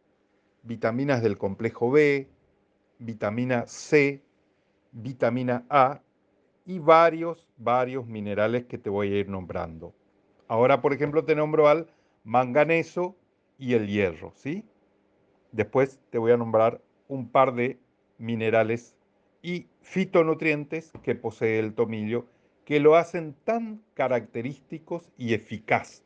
vitaminas 0.64 1.22
del 1.22 1.38
complejo 1.38 1.92
B, 1.92 2.28
vitamina 2.98 3.68
C, 3.68 4.24
vitamina 4.92 5.64
A 5.70 6.02
y 6.66 6.80
varios, 6.80 7.48
varios 7.58 8.08
minerales 8.08 8.66
que 8.66 8.80
te 8.80 8.90
voy 8.90 9.14
a 9.14 9.20
ir 9.20 9.30
nombrando. 9.30 9.94
Ahora, 10.48 10.82
por 10.82 10.92
ejemplo, 10.92 11.24
te 11.24 11.36
nombro 11.36 11.68
al 11.68 11.86
manganeso 12.24 13.16
y 13.60 13.76
el 13.76 13.86
hierro, 13.86 14.34
¿sí? 14.34 14.66
Después 15.52 16.00
te 16.10 16.18
voy 16.18 16.32
a 16.32 16.38
nombrar 16.38 16.82
un 17.08 17.30
par 17.30 17.54
de 17.54 17.78
minerales 18.22 18.96
y 19.42 19.68
fitonutrientes 19.82 20.92
que 21.04 21.16
posee 21.16 21.60
el 21.60 21.74
tomillo 21.74 22.28
que 22.66 22.80
lo 22.80 22.96
hacen 22.96 23.36
tan 23.44 23.82
característicos 23.96 25.10
y 25.18 25.34
eficaz 25.34 26.04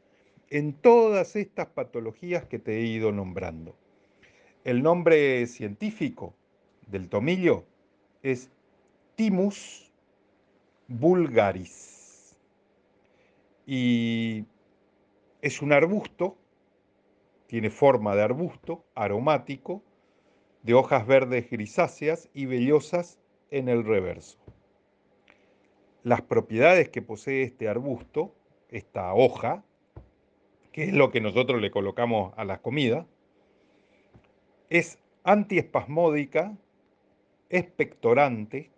en 0.50 0.74
todas 0.74 1.36
estas 1.36 1.68
patologías 1.68 2.46
que 2.46 2.60
te 2.60 2.78
he 2.78 2.82
ido 2.86 3.12
nombrando. 3.12 3.76
El 4.64 4.82
nombre 4.82 5.46
científico 5.48 6.34
del 6.88 7.10
tomillo 7.10 7.66
es 8.24 8.50
Timus 9.16 9.92
vulgaris 10.88 12.38
y 13.68 14.46
es 15.42 15.62
un 15.62 15.74
arbusto, 15.74 16.38
tiene 17.48 17.70
forma 17.70 18.16
de 18.16 18.24
arbusto 18.24 18.86
aromático, 18.96 19.84
de 20.66 20.74
hojas 20.74 21.06
verdes 21.06 21.48
grisáceas 21.52 22.28
y 22.34 22.48
vellosas 22.48 23.20
en 23.52 23.70
el 23.70 23.86
reverso. 23.86 24.40
Las 26.02 26.24
propiedades 26.24 26.90
que 26.90 27.04
posee 27.04 27.44
este 27.44 27.70
arbusto, 27.70 28.34
esta 28.70 29.14
hoja, 29.14 29.64
que 30.72 30.86
es 30.86 30.94
lo 30.94 31.12
que 31.12 31.22
nosotros 31.22 31.62
le 31.62 31.70
colocamos 31.70 32.34
a 32.36 32.46
la 32.46 32.64
comida, 32.64 33.06
es 34.72 34.98
antiespasmódica, 35.24 36.58
expectorante, 37.50 38.72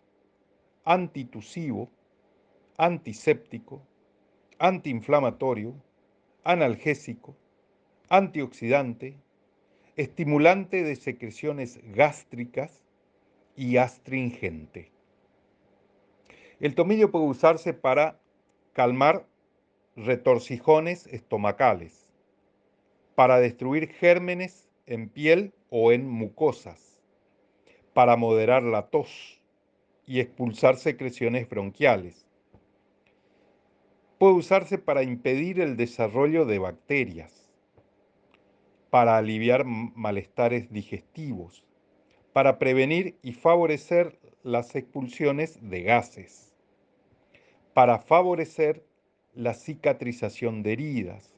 antitusivo, 0.84 1.90
antiséptico, 2.78 3.82
antiinflamatorio, 4.60 5.74
analgésico, 6.44 7.38
antioxidante, 8.10 9.18
estimulante 9.98 10.84
de 10.84 10.96
secreciones 10.96 11.80
gástricas 11.92 12.84
y 13.56 13.78
astringente. 13.78 14.92
El 16.60 16.76
tomillo 16.76 17.12
puede 17.12 17.26
usarse 17.26 17.74
para 17.74 18.20
calmar 18.74 19.28
retorcijones 19.96 21.08
estomacales, 21.08 22.08
para 23.16 23.40
destruir 23.40 23.88
gérmenes 23.88 24.70
en 24.86 25.10
piel 25.10 25.54
o 25.72 25.92
en 25.92 26.08
mucosas, 26.08 27.02
para 27.94 28.16
moderar 28.16 28.62
la 28.62 28.84
tos 28.90 29.42
y 30.06 30.20
expulsar 30.20 30.78
secreciones 30.78 31.50
bronquiales. 31.50 32.28
Puede 34.20 34.34
usarse 34.34 34.78
para 34.78 35.02
impedir 35.02 35.60
el 35.60 35.76
desarrollo 35.76 36.46
de 36.46 36.60
bacterias, 36.60 37.47
para 38.90 39.18
aliviar 39.18 39.66
malestares 39.66 40.72
digestivos, 40.72 41.64
para 42.34 42.60
prevenir 42.60 43.18
y 43.22 43.34
favorecer 43.34 44.20
las 44.44 44.76
expulsiones 44.76 45.60
de 45.62 45.84
gases, 45.84 46.54
para 47.74 48.00
favorecer 48.00 48.84
la 49.34 49.54
cicatrización 49.54 50.64
de 50.64 50.74
heridas. 50.74 51.34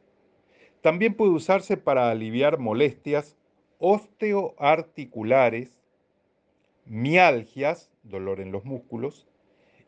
También 0.81 1.13
puede 1.13 1.31
usarse 1.31 1.75
para 1.75 2.09
aliviar 2.09 2.59
molestias 2.59 3.35
osteoarticulares, 3.79 5.77
mialgias, 6.85 7.91
dolor 8.03 8.39
en 8.39 8.51
los 8.51 8.65
músculos, 8.65 9.27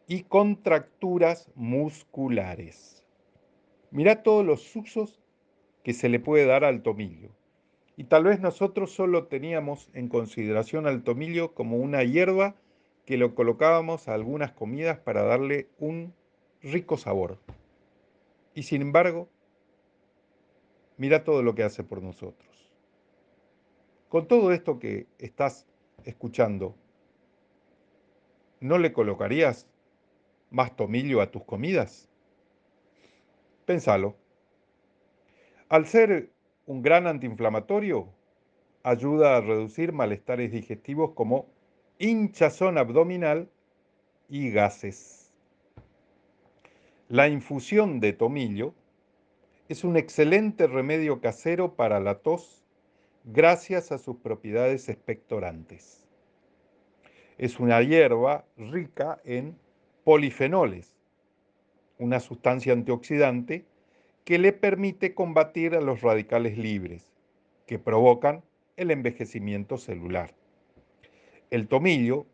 y 0.08 0.24
contracturas 0.24 1.50
musculares. 1.56 3.06
Mira 3.92 4.24
todos 4.24 4.46
los 4.46 4.76
usos 4.76 5.22
que 5.84 5.94
se 5.94 6.10
le 6.10 6.20
puede 6.20 6.46
dar 6.46 6.64
al 6.64 6.82
tomillo. 6.82 7.30
Y 7.98 8.06
tal 8.06 8.24
vez 8.24 8.40
nosotros 8.40 8.92
solo 8.92 9.28
teníamos 9.28 9.90
en 9.94 10.08
consideración 10.08 10.88
al 10.88 11.04
tomillo 11.04 11.54
como 11.54 11.78
una 11.78 12.04
hierba 12.04 12.56
que 13.06 13.18
lo 13.18 13.36
colocábamos 13.36 14.08
a 14.08 14.14
algunas 14.14 14.52
comidas 14.52 15.00
para 15.00 15.24
darle 15.24 15.68
un 15.78 16.14
rico 16.62 16.98
sabor. 16.98 17.40
Y 18.54 18.64
sin 18.64 18.82
embargo, 18.82 19.30
mira 20.98 21.24
todo 21.24 21.44
lo 21.44 21.56
que 21.56 21.64
hace 21.64 21.84
por 21.84 22.02
nosotros. 22.02 22.50
Con 24.10 24.28
todo 24.28 24.52
esto 24.52 24.78
que 24.80 25.08
estás 25.20 25.68
escuchando, 26.04 26.76
¿no 28.60 28.78
le 28.78 28.94
colocarías 28.94 29.68
más 30.50 30.76
tomillo 30.76 31.22
a 31.22 31.32
tus 31.32 31.44
comidas? 31.44 32.10
Pénsalo. 33.66 34.16
Al 35.70 35.86
ser 35.88 36.32
un 36.66 36.82
gran 36.82 37.08
antiinflamatorio, 37.08 38.08
ayuda 38.84 39.38
a 39.38 39.42
reducir 39.42 39.94
malestares 39.94 40.52
digestivos 40.52 41.12
como 41.12 41.48
hinchazón 42.00 42.78
abdominal 42.78 43.50
y 44.30 44.52
gases. 44.52 45.32
La 47.10 47.28
infusión 47.28 48.00
de 48.00 48.14
tomillo 48.14 48.74
es 49.70 49.84
un 49.84 49.98
excelente 49.98 50.68
remedio 50.68 51.20
casero 51.22 51.76
para 51.76 52.00
la 52.00 52.20
tos 52.20 52.64
gracias 53.24 53.92
a 53.92 53.98
sus 53.98 54.18
propiedades 54.18 54.90
expectorantes. 54.90 56.08
Es 57.38 57.60
una 57.60 57.82
hierba 57.82 58.46
rica 58.58 59.20
en 59.24 59.58
polifenoles, 60.04 60.94
una 62.00 62.20
sustancia 62.20 62.74
antioxidante 62.74 63.66
que 64.26 64.38
le 64.38 64.54
permite 64.54 65.14
combatir 65.14 65.76
a 65.76 65.82
los 65.82 66.02
radicales 66.02 66.58
libres, 66.58 67.12
que 67.66 67.80
provocan 67.80 68.44
el 68.78 68.92
envejecimiento 68.92 69.78
celular. 69.78 70.34
El 71.50 71.68
tomillo 71.68 72.26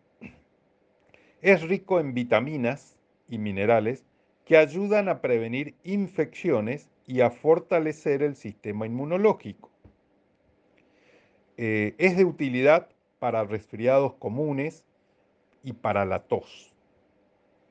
es 1.41 1.61
rico 1.61 1.99
en 1.99 2.13
vitaminas 2.13 2.97
y 3.29 3.37
minerales 3.37 4.05
que 4.45 4.57
ayudan 4.57 5.09
a 5.09 5.21
prevenir 5.21 5.75
infecciones 5.83 6.89
y 7.05 7.21
a 7.21 7.29
fortalecer 7.29 8.21
el 8.21 8.35
sistema 8.35 8.85
inmunológico. 8.85 9.71
Eh, 11.57 11.95
es 11.97 12.17
de 12.17 12.25
utilidad 12.25 12.89
para 13.19 13.43
resfriados 13.43 14.13
comunes 14.15 14.83
y 15.63 15.73
para 15.73 16.05
la 16.05 16.19
tos. 16.19 16.73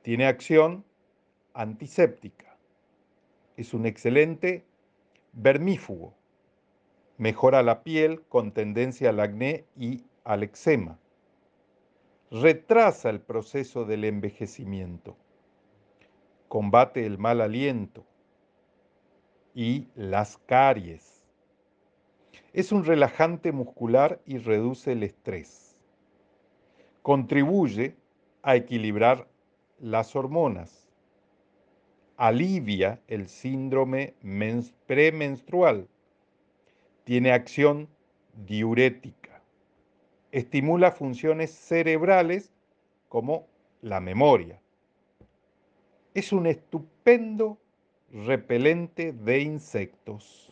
Tiene 0.01 0.25
acción 0.25 0.83
antiséptica 1.53 2.46
es 3.57 3.73
un 3.73 3.87
excelente 3.87 4.63
vermífugo. 5.33 6.13
Mejora 7.17 7.63
la 7.63 7.83
piel 7.83 8.21
con 8.29 8.51
tendencia 8.51 9.09
al 9.09 9.19
acné 9.19 9.65
y 9.75 10.05
al 10.23 10.43
eczema. 10.43 10.99
Retrasa 12.29 13.09
el 13.09 13.19
proceso 13.19 13.85
del 13.85 14.03
envejecimiento. 14.03 15.17
Combate 16.47 17.05
el 17.05 17.17
mal 17.17 17.41
aliento 17.41 18.05
y 19.55 19.87
las 19.95 20.37
caries. 20.37 21.23
Es 22.53 22.71
un 22.71 22.85
relajante 22.85 23.51
muscular 23.51 24.21
y 24.25 24.37
reduce 24.37 24.91
el 24.91 25.01
estrés. 25.01 25.75
Contribuye 27.01 27.95
a 28.43 28.55
equilibrar 28.55 29.27
las 29.79 30.15
hormonas 30.15 30.86
alivia 32.17 32.99
el 33.07 33.29
síndrome 33.29 34.15
premenstrual, 34.87 35.87
tiene 37.03 37.31
acción 37.31 37.87
diurética, 38.45 39.41
estimula 40.31 40.91
funciones 40.91 41.51
cerebrales 41.51 42.51
como 43.07 43.47
la 43.81 44.01
memoria. 44.01 44.59
Es 46.15 46.33
un 46.33 46.47
estupendo 46.47 47.59
repelente 48.11 49.13
de 49.13 49.39
insectos. 49.39 50.51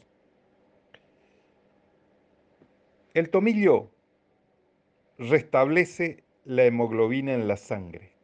El 3.16 3.30
tomillo 3.30 3.90
restablece 5.18 6.24
la 6.44 6.66
hemoglobina 6.66 7.34
en 7.34 7.48
la 7.48 7.58
sangre 7.58 8.15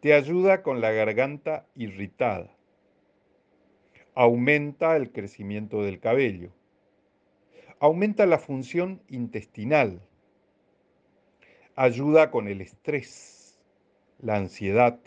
te 0.00 0.14
ayuda 0.14 0.62
con 0.62 0.80
la 0.80 0.92
garganta 0.92 1.66
irritada. 1.74 2.54
aumenta 4.14 4.96
el 4.96 5.12
crecimiento 5.12 5.82
del 5.82 6.00
cabello, 6.00 6.50
aumenta 7.78 8.26
la 8.26 8.38
función 8.38 9.00
intestinal, 9.08 10.02
ayuda 11.76 12.30
con 12.30 12.48
el 12.48 12.60
estrés, 12.60 13.60
la 14.18 14.36
ansiedad, 14.36 14.98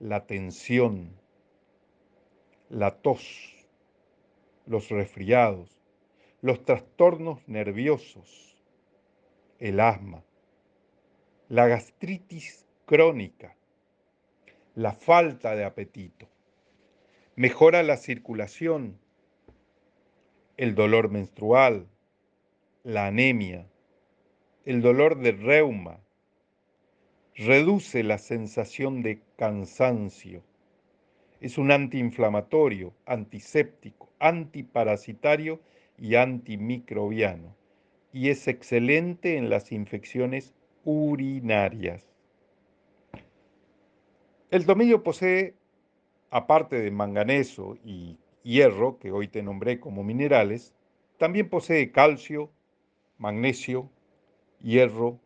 la 0.00 0.26
tensión, 0.26 1.16
la 2.68 2.90
tos, 3.02 3.54
los 4.66 4.88
resfriados, 4.88 5.80
los 6.40 6.64
trastornos 6.64 7.46
nerviosos, 7.46 8.60
el 9.60 9.78
asma, 9.78 10.24
la 11.48 11.68
gastritis 11.68 12.66
crónica, 12.86 13.56
la 14.80 14.94
falta 14.94 15.54
de 15.54 15.64
apetito. 15.64 16.26
Mejora 17.36 17.82
la 17.82 17.98
circulación, 17.98 18.98
el 20.56 20.74
dolor 20.74 21.10
menstrual, 21.10 21.86
la 22.82 23.06
anemia, 23.06 23.66
el 24.64 24.80
dolor 24.80 25.18
de 25.18 25.32
reuma, 25.32 26.00
reduce 27.34 28.02
la 28.02 28.16
sensación 28.16 29.02
de 29.02 29.20
cansancio, 29.36 30.42
es 31.42 31.58
un 31.58 31.72
antiinflamatorio, 31.72 32.94
antiséptico, 33.04 34.08
antiparasitario 34.18 35.60
y 35.98 36.14
antimicrobiano, 36.14 37.54
y 38.14 38.30
es 38.30 38.48
excelente 38.48 39.36
en 39.36 39.50
las 39.50 39.72
infecciones 39.72 40.54
urinarias. 40.84 42.09
El 44.50 44.66
tomillo 44.66 45.04
posee, 45.04 45.54
aparte 46.30 46.80
de 46.80 46.90
manganeso 46.90 47.78
y 47.84 48.18
hierro, 48.42 48.98
que 48.98 49.12
hoy 49.12 49.28
te 49.28 49.44
nombré 49.44 49.78
como 49.78 50.02
minerales, 50.02 50.74
también 51.18 51.48
posee 51.48 51.92
calcio, 51.92 52.50
magnesio, 53.16 53.88
hierro, 54.60 55.20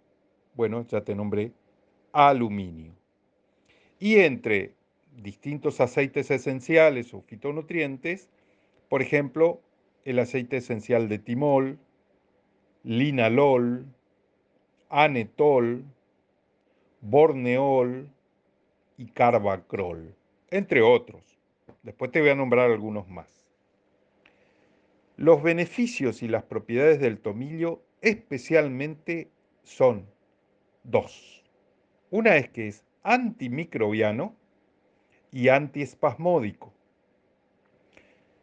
bueno, 0.54 0.86
ya 0.86 1.04
te 1.04 1.14
nombré, 1.14 1.52
aluminio. 2.12 2.92
Y 3.98 4.16
entre 4.16 4.74
distintos 5.16 5.80
aceites 5.80 6.30
esenciales 6.30 7.14
o 7.14 7.22
fitonutrientes, 7.22 8.28
por 8.90 9.00
ejemplo, 9.00 9.62
el 10.04 10.18
aceite 10.18 10.58
esencial 10.58 11.08
de 11.08 11.18
timol, 11.18 11.78
linalol, 12.82 13.86
anetol, 14.90 15.82
borneol 17.00 18.13
y 18.96 19.06
carbacrol, 19.06 20.14
entre 20.50 20.82
otros. 20.82 21.22
Después 21.82 22.10
te 22.10 22.20
voy 22.20 22.30
a 22.30 22.34
nombrar 22.34 22.70
algunos 22.70 23.08
más. 23.08 23.26
Los 25.16 25.42
beneficios 25.42 26.22
y 26.22 26.28
las 26.28 26.42
propiedades 26.42 27.00
del 27.00 27.18
tomillo 27.18 27.82
especialmente 28.00 29.30
son 29.62 30.06
dos. 30.82 31.42
Una 32.10 32.36
es 32.36 32.48
que 32.48 32.68
es 32.68 32.84
antimicrobiano 33.02 34.34
y 35.30 35.48
antiespasmódico. 35.48 36.72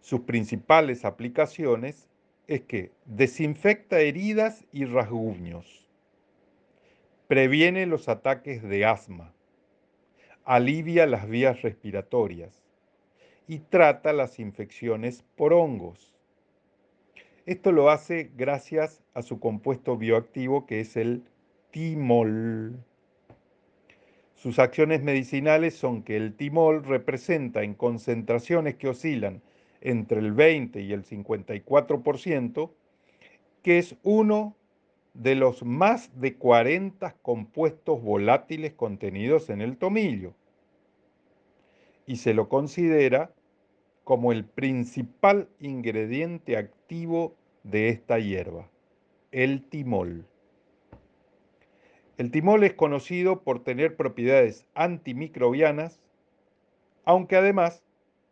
Sus 0.01 0.21
principales 0.21 1.05
aplicaciones 1.05 2.09
es 2.47 2.61
que 2.61 2.91
desinfecta 3.05 3.99
heridas 3.99 4.65
y 4.71 4.85
rasguños, 4.85 5.87
previene 7.27 7.85
los 7.85 8.09
ataques 8.09 8.61
de 8.61 8.85
asma, 8.85 9.33
alivia 10.45 11.06
las 11.06 11.27
vías 11.27 11.62
respiratorias 11.62 12.63
y 13.47 13.60
trata 13.60 14.13
las 14.13 14.39
infecciones 14.39 15.23
por 15.36 15.54
hongos. 15.54 16.13
Esto 17.45 17.71
lo 17.71 17.89
hace 17.89 18.32
gracias 18.36 19.01
a 19.13 19.21
su 19.21 19.39
compuesto 19.39 19.97
bioactivo 19.97 20.65
que 20.65 20.80
es 20.80 20.95
el 20.95 21.23
timol. 21.71 22.77
Sus 24.36 24.58
acciones 24.58 25.04
medicinales 25.04 25.75
son 25.75 26.04
que 26.04 26.17
el 26.17 26.36
timol 26.36 26.84
representa 26.84 27.63
en 27.63 27.73
concentraciones 27.73 28.75
que 28.75 28.89
oscilan 28.89 29.41
entre 29.82 30.19
el 30.19 30.32
20 30.32 30.82
y 30.82 30.93
el 30.93 31.04
54%, 31.04 32.71
que 33.63 33.80
es 33.80 33.95
uno 34.04 34.56
de 35.13 35.36
los 35.36 35.63
más 35.63 36.10
de 36.19 36.36
40 36.36 37.15
compuestos 37.21 38.02
volátiles 38.02 38.74
contenidos 38.74 39.50
en 39.50 39.62
el 39.62 39.78
tomillo. 39.78 40.34
Y 42.06 42.17
se 42.17 42.34
lo 42.34 42.50
considera 42.50 43.34
como 44.04 44.32
el 44.32 44.45
principal 44.45 45.50
ingrediente 45.60 46.58
activo 46.58 47.36
de 47.63 47.89
esta 47.89 48.19
hierba, 48.19 48.69
el 49.32 49.63
timol. 49.63 50.26
El 52.17 52.32
timol 52.32 52.63
es 52.63 52.74
conocido 52.74 53.43
por 53.43 53.63
tener 53.63 53.95
propiedades 53.95 54.65
antimicrobianas, 54.74 56.00
aunque 57.06 57.36
además 57.36 57.84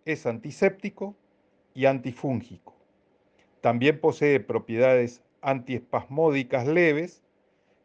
es 0.05 0.25
antiséptico 0.25 1.15
y 1.73 1.85
antifúngico. 1.85 2.75
También 3.61 3.99
posee 3.99 4.39
propiedades 4.39 5.23
antiespasmódicas 5.41 6.67
leves 6.67 7.23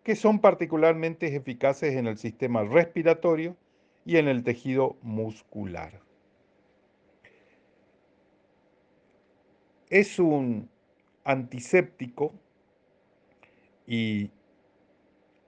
que 0.03 0.17
son 0.17 0.41
particularmente 0.41 1.35
eficaces 1.35 1.95
en 1.95 2.07
el 2.07 2.19
sistema 2.19 2.63
respiratorio 2.63 3.57
y 4.05 4.19
en 4.19 4.29
el 4.29 4.45
tejido 4.45 4.97
muscular. 5.03 6.01
Es 9.89 10.19
un 10.19 10.69
antiséptico 11.25 12.35
y 13.87 14.31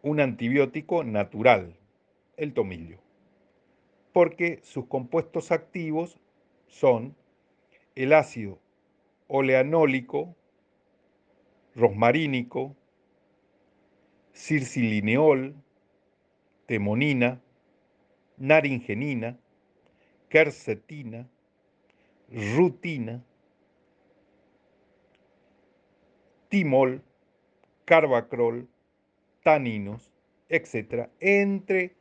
un 0.03 0.21
antibiótico 0.21 1.05
natural, 1.05 1.77
el 2.37 2.55
tomillo, 2.55 2.99
porque 4.13 4.61
sus 4.63 4.87
compuestos 4.87 5.53
activos 5.53 6.19
son 6.69 7.15
el 7.95 8.13
ácido 8.13 8.59
oleanólico, 9.29 10.37
rosmarínico, 11.77 12.75
circilineol, 14.33 15.55
temonina, 16.67 17.41
naringenina, 18.39 19.39
quercetina, 20.29 21.29
rutina, 22.31 23.23
timol, 26.49 27.03
carbacrol, 27.85 28.69
taninos, 29.43 30.13
etcétera, 30.49 31.11
entre 31.21 31.95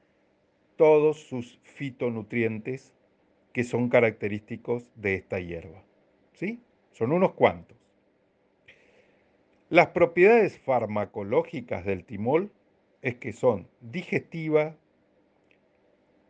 todos 0.77 1.19
sus 1.21 1.59
fitonutrientes 1.63 2.93
que 3.53 3.63
son 3.63 3.89
característicos 3.89 4.85
de 4.95 5.15
esta 5.15 5.39
hierba. 5.39 5.83
¿Sí? 6.33 6.61
Son 6.91 7.11
unos 7.11 7.33
cuantos. 7.33 7.84
Las 9.75 9.89
propiedades 9.89 10.57
farmacológicas 10.57 11.83
del 11.83 12.05
timol 12.05 12.49
es 13.01 13.15
que 13.15 13.33
son 13.33 13.67
digestiva, 13.81 14.77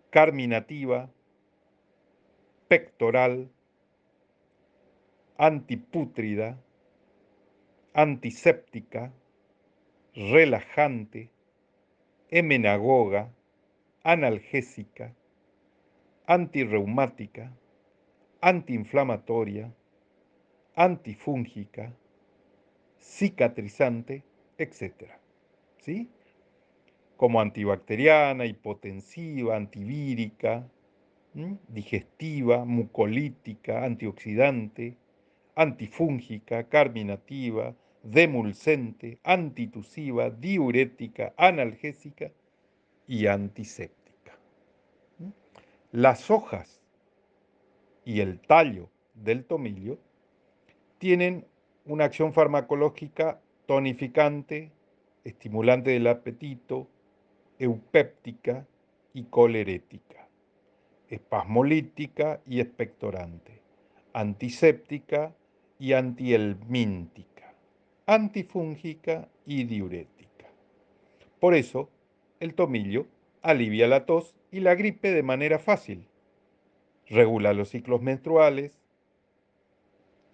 carminativa, 0.10 1.12
pectoral, 2.68 3.52
antipútrida, 5.38 6.60
antiséptica, 7.94 9.14
relajante, 10.16 11.30
emenagoga, 12.32 13.32
analgésica, 14.02 15.14
antirreumática, 16.26 17.56
antiinflamatoria, 18.42 19.72
antifúngica, 20.74 21.94
cicatrizante, 23.06 24.24
etc. 24.58 25.12
¿Sí? 25.78 26.10
Como 27.16 27.40
antibacteriana, 27.40 28.46
hipotensiva, 28.46 29.56
antivírica, 29.56 30.68
digestiva, 31.68 32.66
mucolítica, 32.66 33.86
antioxidante, 33.86 34.98
antifúngica, 35.56 36.68
carminativa, 36.68 37.76
demulcente, 38.04 39.20
antitusiva, 39.24 40.30
diurética, 40.30 41.34
analgésica 41.38 42.32
y 43.08 43.28
antiséptica. 43.28 44.38
Las 45.92 46.30
hojas 46.30 46.82
y 48.04 48.20
el 48.20 48.40
tallo 48.40 48.90
del 49.14 49.46
tomillo 49.46 49.98
tienen 50.98 51.46
una 51.86 52.06
acción 52.06 52.34
farmacológica 52.34 53.40
tonificante, 53.68 54.72
estimulante 55.24 55.92
del 55.92 56.08
apetito, 56.08 56.88
eupéptica 57.60 58.66
y 59.14 59.24
colerética, 59.24 60.28
espasmolítica 61.10 62.42
y 62.46 62.60
expectorante, 62.60 63.62
antiséptica 64.14 65.34
y 65.80 65.94
antihelmíntica, 65.94 67.54
antifúngica 68.08 69.30
y 69.46 69.66
diurética. 69.66 70.48
Por 71.40 71.54
eso, 71.54 71.90
el 72.40 72.56
tomillo 72.56 73.06
alivia 73.42 73.88
la 73.88 74.06
tos 74.06 74.36
y 74.52 74.62
la 74.62 74.76
gripe 74.76 75.12
de 75.12 75.24
manera 75.24 75.60
fácil. 75.60 76.08
Regula 77.08 77.54
los 77.54 77.70
ciclos 77.70 78.02
menstruales, 78.02 78.80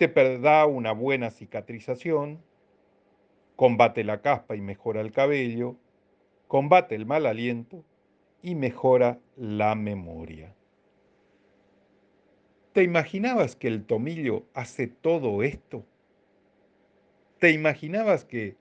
te 0.08 0.40
da 0.40 0.66
una 0.66 0.92
buena 0.92 1.30
cicatrización, 1.30 2.42
combate 3.56 4.04
la 4.04 4.22
caspa 4.22 4.56
y 4.56 4.62
mejora 4.62 5.02
el 5.02 5.12
cabello, 5.12 5.76
combate 6.48 6.96
el 6.96 7.06
mal 7.06 7.26
aliento 7.26 7.84
y 8.42 8.56
mejora 8.56 9.20
la 9.36 9.76
memoria. 9.76 10.56
¿Te 12.74 12.84
imaginabas 12.84 13.56
que 13.56 13.68
el 13.68 13.86
tomillo 13.86 14.46
hace 14.54 14.88
todo 14.88 15.44
esto? 15.44 15.86
¿Te 17.40 17.52
imaginabas 17.52 18.24
que 18.24 18.56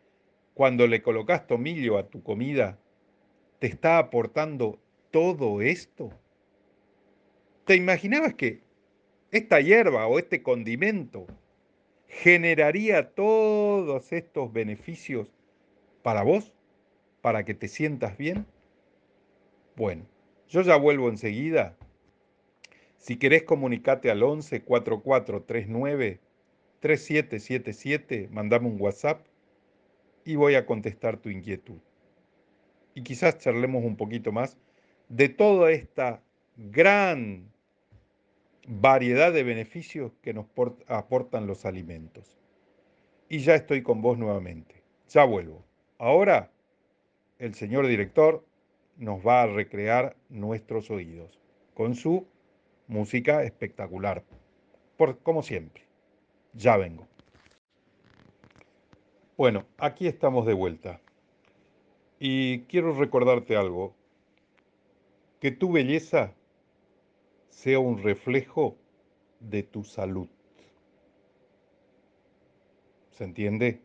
cuando 0.55 0.87
le 0.87 1.01
colocas 1.01 1.47
tomillo 1.47 1.97
a 1.97 2.09
tu 2.09 2.23
comida, 2.23 2.79
te 3.61 3.69
está 3.69 3.99
aportando 3.99 4.81
todo 5.11 5.61
esto? 5.63 6.11
¿Te 7.65 7.77
imaginabas 7.77 8.35
que 8.35 8.63
esta 9.31 9.61
hierba 9.61 10.07
o 10.07 10.19
este 10.19 10.43
condimento 10.43 11.27
generaría 12.07 13.11
todos 13.11 14.13
estos 14.13 14.53
beneficios 14.53 15.29
para 16.03 16.23
vos, 16.23 16.53
para 17.21 17.45
que 17.45 17.55
te 17.55 17.69
sientas 17.69 18.17
bien? 18.17 18.47
Bueno, 19.77 20.05
yo 20.49 20.63
ya 20.63 20.77
vuelvo 20.77 21.09
enseguida. 21.09 21.77
Si 22.99 23.17
querés 23.17 23.45
comunicate 23.45 24.11
al 24.11 24.23
11 24.23 24.63
4439 24.63 26.21
3777, 26.81 28.29
mandame 28.33 28.67
un 28.67 28.81
WhatsApp 28.81 29.25
y 30.25 30.37
voy 30.37 30.55
a 30.55 30.67
contestar 30.67 31.19
tu 31.19 31.29
inquietud. 31.29 31.79
Y 32.95 33.03
quizás 33.03 33.39
charlemos 33.39 33.85
un 33.85 33.97
poquito 33.97 34.33
más 34.33 34.59
de 35.09 35.29
toda 35.29 35.71
esta 35.71 36.23
gran 36.57 37.51
variedad 38.71 39.33
de 39.33 39.43
beneficios 39.43 40.13
que 40.23 40.33
nos 40.33 40.47
aportan 40.87 41.49
los 41.49 41.67
alimentos. 41.67 42.39
Y 43.29 43.41
ya 43.41 43.57
estoy 43.57 43.83
con 43.83 44.01
vos 44.01 44.17
nuevamente. 44.17 44.83
Ya 45.09 45.25
vuelvo. 45.25 45.65
Ahora, 45.99 46.53
el 47.41 47.55
señor 47.55 47.89
director 47.89 48.45
nos 48.97 49.27
va 49.27 49.43
a 49.43 49.47
recrear 49.49 50.17
nuestros 50.29 50.89
oídos 50.91 51.41
con 51.75 51.97
su 51.97 52.27
música 52.87 53.43
espectacular, 53.43 54.23
por, 54.97 55.19
como 55.19 55.43
siempre. 55.43 55.83
Ya 56.53 56.77
vengo. 56.77 57.09
Bueno, 59.37 59.65
aquí 59.79 60.07
estamos 60.07 60.47
de 60.47 60.55
vuelta. 60.55 61.01
Y 62.21 62.61
quiero 62.63 62.95
recordarte 62.95 63.57
algo, 63.57 63.95
que 65.41 65.51
tu 65.51 65.73
belleza 65.73 66.35
sea 67.51 67.79
un 67.79 68.03
reflejo 68.03 68.77
de 69.41 69.63
tu 69.63 69.85
salud. 69.85 70.29
¿Se 73.11 73.25
entiende? 73.25 73.83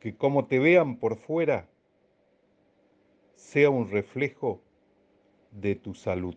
Que 0.00 0.14
como 0.14 0.46
te 0.46 0.58
vean 0.58 0.96
por 0.96 1.16
fuera, 1.16 1.68
sea 3.34 3.70
un 3.70 3.90
reflejo 3.90 4.60
de 5.52 5.74
tu 5.74 5.94
salud. 5.94 6.36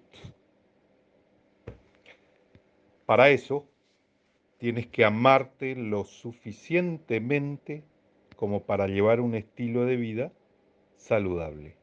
Para 3.06 3.30
eso, 3.30 3.68
tienes 4.58 4.88
que 4.88 5.04
amarte 5.04 5.76
lo 5.76 6.06
suficientemente 6.06 7.84
como 8.38 8.64
para 8.64 8.88
llevar 8.88 9.20
un 9.20 9.36
estilo 9.36 9.86
de 9.86 9.98
vida 9.98 10.32
saludable. 10.96 11.76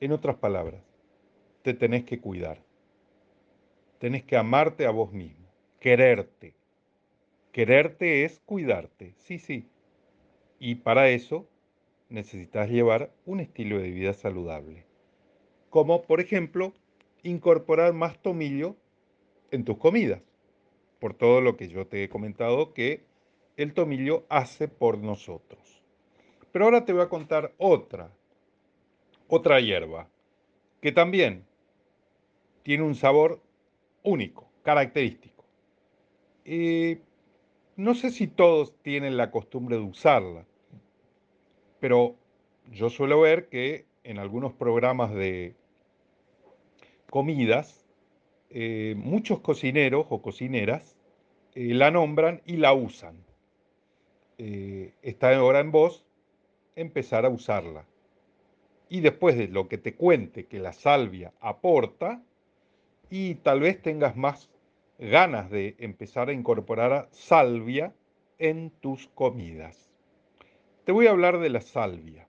En 0.00 0.12
otras 0.12 0.36
palabras, 0.36 0.82
te 1.62 1.74
tenés 1.74 2.04
que 2.04 2.20
cuidar. 2.20 2.69
Tenés 4.00 4.24
que 4.24 4.38
amarte 4.38 4.86
a 4.86 4.90
vos 4.90 5.12
mismo, 5.12 5.46
quererte. 5.78 6.54
Quererte 7.52 8.24
es 8.24 8.40
cuidarte, 8.46 9.12
sí, 9.18 9.38
sí. 9.38 9.68
Y 10.58 10.76
para 10.76 11.10
eso 11.10 11.46
necesitas 12.08 12.70
llevar 12.70 13.12
un 13.26 13.40
estilo 13.40 13.78
de 13.78 13.90
vida 13.90 14.14
saludable. 14.14 14.86
Como, 15.68 16.00
por 16.04 16.22
ejemplo, 16.22 16.72
incorporar 17.22 17.92
más 17.92 18.18
tomillo 18.22 18.74
en 19.50 19.66
tus 19.66 19.76
comidas, 19.76 20.22
por 20.98 21.12
todo 21.12 21.42
lo 21.42 21.58
que 21.58 21.68
yo 21.68 21.86
te 21.86 22.02
he 22.02 22.08
comentado 22.08 22.72
que 22.72 23.04
el 23.58 23.74
tomillo 23.74 24.24
hace 24.30 24.66
por 24.66 24.96
nosotros. 24.96 25.82
Pero 26.52 26.64
ahora 26.64 26.86
te 26.86 26.94
voy 26.94 27.02
a 27.02 27.10
contar 27.10 27.52
otra, 27.58 28.10
otra 29.28 29.60
hierba, 29.60 30.08
que 30.80 30.90
también 30.90 31.44
tiene 32.62 32.84
un 32.84 32.94
sabor 32.94 33.42
único, 34.02 34.48
característico. 34.62 35.44
No 37.76 37.94
sé 37.94 38.10
si 38.10 38.26
todos 38.26 38.74
tienen 38.82 39.16
la 39.16 39.30
costumbre 39.30 39.76
de 39.76 39.82
usarla, 39.82 40.44
pero 41.80 42.16
yo 42.70 42.90
suelo 42.90 43.20
ver 43.20 43.48
que 43.48 43.86
en 44.04 44.18
algunos 44.18 44.52
programas 44.52 45.14
de 45.14 45.54
comidas, 47.08 47.86
eh, 48.50 48.94
muchos 48.98 49.40
cocineros 49.40 50.06
o 50.10 50.20
cocineras 50.20 50.96
eh, 51.54 51.72
la 51.74 51.90
nombran 51.90 52.42
y 52.44 52.58
la 52.58 52.74
usan. 52.74 53.24
Eh, 54.38 54.92
está 55.02 55.34
ahora 55.34 55.60
en 55.60 55.72
vos 55.72 56.04
empezar 56.76 57.24
a 57.24 57.30
usarla. 57.30 57.86
Y 58.88 59.00
después 59.00 59.38
de 59.38 59.48
lo 59.48 59.68
que 59.68 59.78
te 59.78 59.94
cuente 59.94 60.46
que 60.46 60.58
la 60.58 60.72
salvia 60.72 61.32
aporta, 61.40 62.22
y 63.10 63.34
tal 63.34 63.60
vez 63.60 63.82
tengas 63.82 64.16
más 64.16 64.48
ganas 64.98 65.50
de 65.50 65.74
empezar 65.78 66.28
a 66.28 66.32
incorporar 66.32 67.08
salvia 67.10 67.92
en 68.38 68.70
tus 68.70 69.08
comidas. 69.08 69.90
Te 70.84 70.92
voy 70.92 71.06
a 71.06 71.10
hablar 71.10 71.40
de 71.40 71.50
la 71.50 71.60
salvia. 71.60 72.28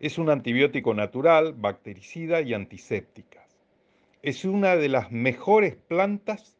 Es 0.00 0.18
un 0.18 0.30
antibiótico 0.30 0.94
natural, 0.94 1.52
bactericida 1.52 2.40
y 2.40 2.54
antiséptica. 2.54 3.46
Es 4.22 4.44
una 4.44 4.76
de 4.76 4.88
las 4.88 5.12
mejores 5.12 5.76
plantas 5.76 6.56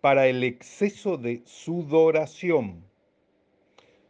para 0.00 0.26
el 0.28 0.44
exceso 0.44 1.16
de 1.16 1.42
sudoración, 1.44 2.84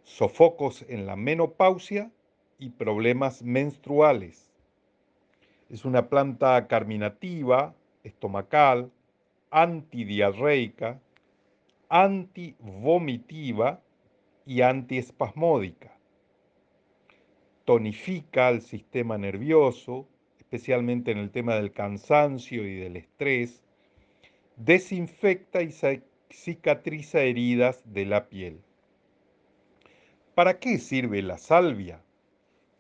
sofocos 0.02 0.85
en 0.88 1.07
la 1.07 1.16
menopausia 1.16 2.12
y 2.59 2.70
problemas 2.70 3.42
menstruales. 3.42 4.45
Es 5.68 5.85
una 5.85 6.09
planta 6.09 6.66
carminativa, 6.68 7.74
estomacal, 8.05 8.90
antidiarreica, 9.50 11.00
antivomitiva 11.88 13.81
y 14.44 14.61
antiespasmódica. 14.61 15.92
Tonifica 17.64 18.48
el 18.48 18.62
sistema 18.62 19.18
nervioso, 19.18 20.07
especialmente 20.38 21.11
en 21.11 21.18
el 21.18 21.31
tema 21.31 21.57
del 21.57 21.72
cansancio 21.72 22.64
y 22.64 22.76
del 22.76 22.96
estrés. 22.96 23.61
Desinfecta 24.57 25.62
y 25.62 25.74
cicatriza 26.31 27.22
heridas 27.22 27.83
de 27.92 28.07
la 28.07 28.29
piel. 28.29 28.61
¿Para 30.37 30.61
qué 30.61 30.79
sirve 30.79 31.22
la 31.22 31.38
salvia? 31.38 32.02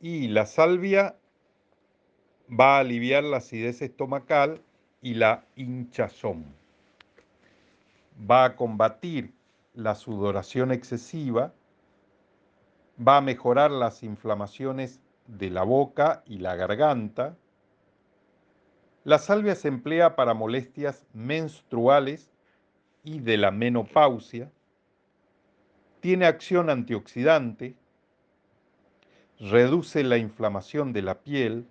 Y 0.00 0.28
la 0.28 0.46
salvia 0.46 1.16
va 2.48 2.76
a 2.76 2.80
aliviar 2.80 3.24
la 3.24 3.38
acidez 3.38 3.82
estomacal 3.82 4.62
y 5.02 5.14
la 5.14 5.44
hinchazón. 5.56 6.44
Va 8.30 8.44
a 8.44 8.56
combatir 8.56 9.32
la 9.74 9.94
sudoración 9.94 10.72
excesiva, 10.72 11.52
va 13.06 13.18
a 13.18 13.20
mejorar 13.20 13.70
las 13.70 14.02
inflamaciones 14.02 15.00
de 15.26 15.50
la 15.50 15.64
boca 15.64 16.22
y 16.26 16.38
la 16.38 16.56
garganta. 16.56 17.36
La 19.04 19.18
salvia 19.18 19.54
se 19.54 19.68
emplea 19.68 20.16
para 20.16 20.34
molestias 20.34 21.06
menstruales 21.12 22.30
y 23.04 23.20
de 23.20 23.36
la 23.36 23.50
menopausia. 23.50 24.50
Tiene 26.00 26.26
acción 26.26 26.70
antioxidante, 26.70 27.76
reduce 29.38 30.02
la 30.02 30.16
inflamación 30.16 30.92
de 30.92 31.02
la 31.02 31.20
piel. 31.20 31.66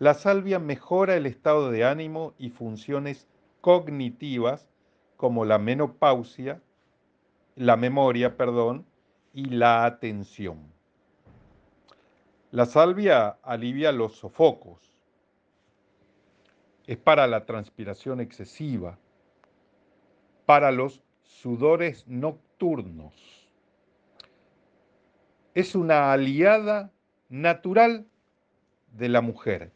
La 0.00 0.14
salvia 0.14 0.58
mejora 0.58 1.14
el 1.14 1.26
estado 1.26 1.70
de 1.70 1.84
ánimo 1.84 2.32
y 2.38 2.48
funciones 2.48 3.28
cognitivas 3.60 4.66
como 5.18 5.44
la 5.44 5.58
menopausia, 5.58 6.62
la 7.54 7.76
memoria, 7.76 8.38
perdón, 8.38 8.86
y 9.34 9.50
la 9.50 9.84
atención. 9.84 10.72
La 12.50 12.64
salvia 12.64 13.36
alivia 13.42 13.92
los 13.92 14.14
sofocos. 14.16 14.80
Es 16.86 16.96
para 16.96 17.26
la 17.26 17.44
transpiración 17.44 18.22
excesiva, 18.22 18.98
para 20.46 20.72
los 20.72 21.02
sudores 21.24 22.08
nocturnos. 22.08 23.50
Es 25.52 25.74
una 25.74 26.10
aliada 26.10 26.90
natural 27.28 28.06
de 28.96 29.10
la 29.10 29.20
mujer. 29.20 29.72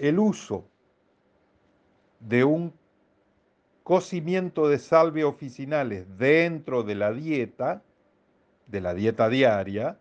El 0.00 0.18
uso 0.18 0.64
de 2.20 2.42
un 2.42 2.72
cocimiento 3.82 4.66
de 4.66 4.78
salvia 4.78 5.26
oficinales 5.26 6.06
dentro 6.16 6.84
de 6.84 6.94
la 6.94 7.12
dieta, 7.12 7.82
de 8.66 8.80
la 8.80 8.94
dieta 8.94 9.28
diaria, 9.28 9.98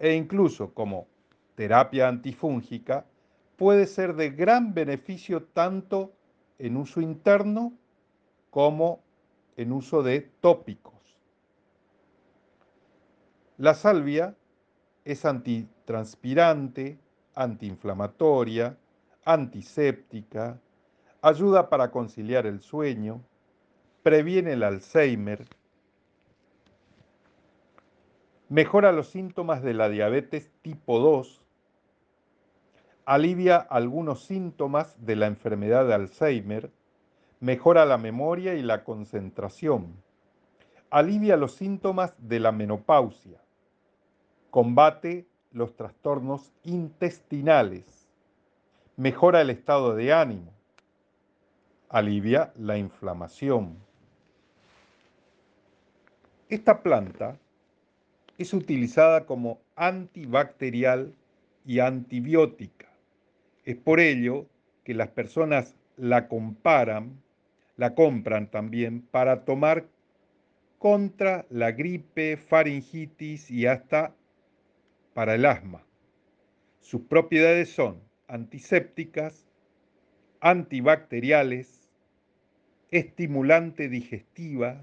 e 0.00 0.14
incluso 0.14 0.74
como 0.74 1.06
terapia 1.54 2.08
antifúngica, 2.08 3.06
puede 3.54 3.86
ser 3.86 4.16
de 4.16 4.30
gran 4.30 4.74
beneficio 4.74 5.44
tanto 5.44 6.12
en 6.58 6.76
uso 6.76 7.00
interno 7.00 7.72
como 8.50 8.98
en 9.56 9.70
uso 9.70 10.02
de 10.02 10.22
tópicos. 10.40 11.16
La 13.58 13.74
salvia 13.74 14.34
es 15.04 15.24
antitranspirante, 15.24 16.98
antiinflamatoria, 17.36 18.76
antiséptica, 19.26 20.58
ayuda 21.20 21.68
para 21.68 21.90
conciliar 21.90 22.46
el 22.46 22.60
sueño, 22.60 23.20
previene 24.02 24.52
el 24.52 24.62
Alzheimer, 24.62 25.44
mejora 28.48 28.92
los 28.92 29.08
síntomas 29.08 29.62
de 29.62 29.74
la 29.74 29.88
diabetes 29.88 30.52
tipo 30.62 31.00
2, 31.00 31.44
alivia 33.04 33.56
algunos 33.56 34.24
síntomas 34.24 34.94
de 35.04 35.16
la 35.16 35.26
enfermedad 35.26 35.88
de 35.88 35.94
Alzheimer, 35.94 36.70
mejora 37.40 37.84
la 37.84 37.98
memoria 37.98 38.54
y 38.54 38.62
la 38.62 38.84
concentración, 38.84 39.96
alivia 40.88 41.36
los 41.36 41.56
síntomas 41.56 42.14
de 42.18 42.38
la 42.38 42.52
menopausia, 42.52 43.40
combate 44.50 45.26
los 45.50 45.74
trastornos 45.74 46.52
intestinales, 46.62 47.95
mejora 48.96 49.42
el 49.42 49.50
estado 49.50 49.94
de 49.94 50.12
ánimo, 50.12 50.52
alivia 51.90 52.52
la 52.56 52.78
inflamación. 52.78 53.76
Esta 56.48 56.82
planta 56.82 57.38
es 58.38 58.54
utilizada 58.54 59.26
como 59.26 59.60
antibacterial 59.74 61.14
y 61.66 61.80
antibiótica. 61.80 62.86
Es 63.64 63.76
por 63.76 64.00
ello 64.00 64.46
que 64.84 64.94
las 64.94 65.08
personas 65.08 65.74
la 65.96 66.28
comparan, 66.28 67.20
la 67.76 67.94
compran 67.94 68.50
también 68.50 69.02
para 69.02 69.44
tomar 69.44 69.86
contra 70.78 71.44
la 71.50 71.72
gripe, 71.72 72.36
faringitis 72.36 73.50
y 73.50 73.66
hasta 73.66 74.14
para 75.12 75.34
el 75.34 75.44
asma. 75.44 75.82
Sus 76.80 77.02
propiedades 77.02 77.72
son 77.72 78.05
antisépticas, 78.28 79.46
antibacteriales, 80.40 81.88
estimulante 82.90 83.88
digestiva, 83.88 84.82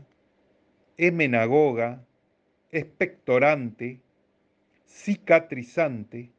emenagoga, 0.97 2.03
expectorante, 2.71 4.01
cicatrizante, 4.85 6.31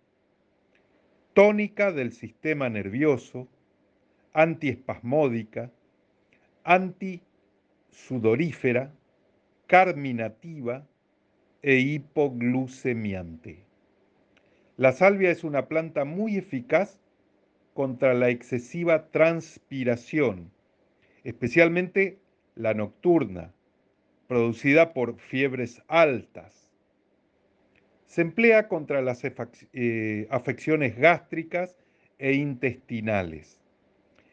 tónica 1.33 1.93
del 1.93 2.12
sistema 2.12 2.69
nervioso, 2.69 3.49
antiespasmódica, 4.33 5.71
antisudorífera, 6.64 8.93
carminativa 9.67 10.87
e 11.62 11.79
hipoglucemiante. 11.79 13.64
La 14.77 14.93
salvia 14.93 15.31
es 15.31 15.45
una 15.45 15.69
planta 15.69 16.05
muy 16.05 16.37
eficaz 16.37 16.99
contra 17.75 18.13
la 18.13 18.31
excesiva 18.31 19.07
transpiración, 19.09 20.51
especialmente 21.23 22.19
la 22.57 22.75
nocturna, 22.75 23.53
producida 24.27 24.93
por 24.93 25.19
fiebres 25.19 25.81
altas. 25.87 26.73
Se 28.07 28.23
emplea 28.23 28.67
contra 28.67 29.01
las 29.01 29.23
eh, 29.25 30.27
afecciones 30.31 30.97
gástricas 30.97 31.77
e 32.19 32.33
intestinales 32.33 33.61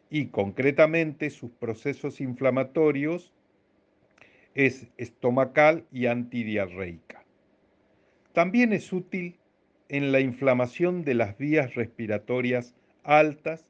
y 0.10 0.28
concretamente 0.28 1.30
sus 1.30 1.52
procesos 1.52 2.20
inflamatorios 2.20 3.32
es 4.56 4.88
estomacal 4.98 5.86
y 5.92 6.08
antidiarreica. 6.08 7.24
También 8.34 8.74
es 8.74 8.92
útil 8.92 9.38
en 9.92 10.14
la 10.14 10.22
inflamación 10.22 11.04
de 11.04 11.16
las 11.16 11.38
vías 11.38 11.76
respiratorias 11.76 12.74
altas, 13.04 13.70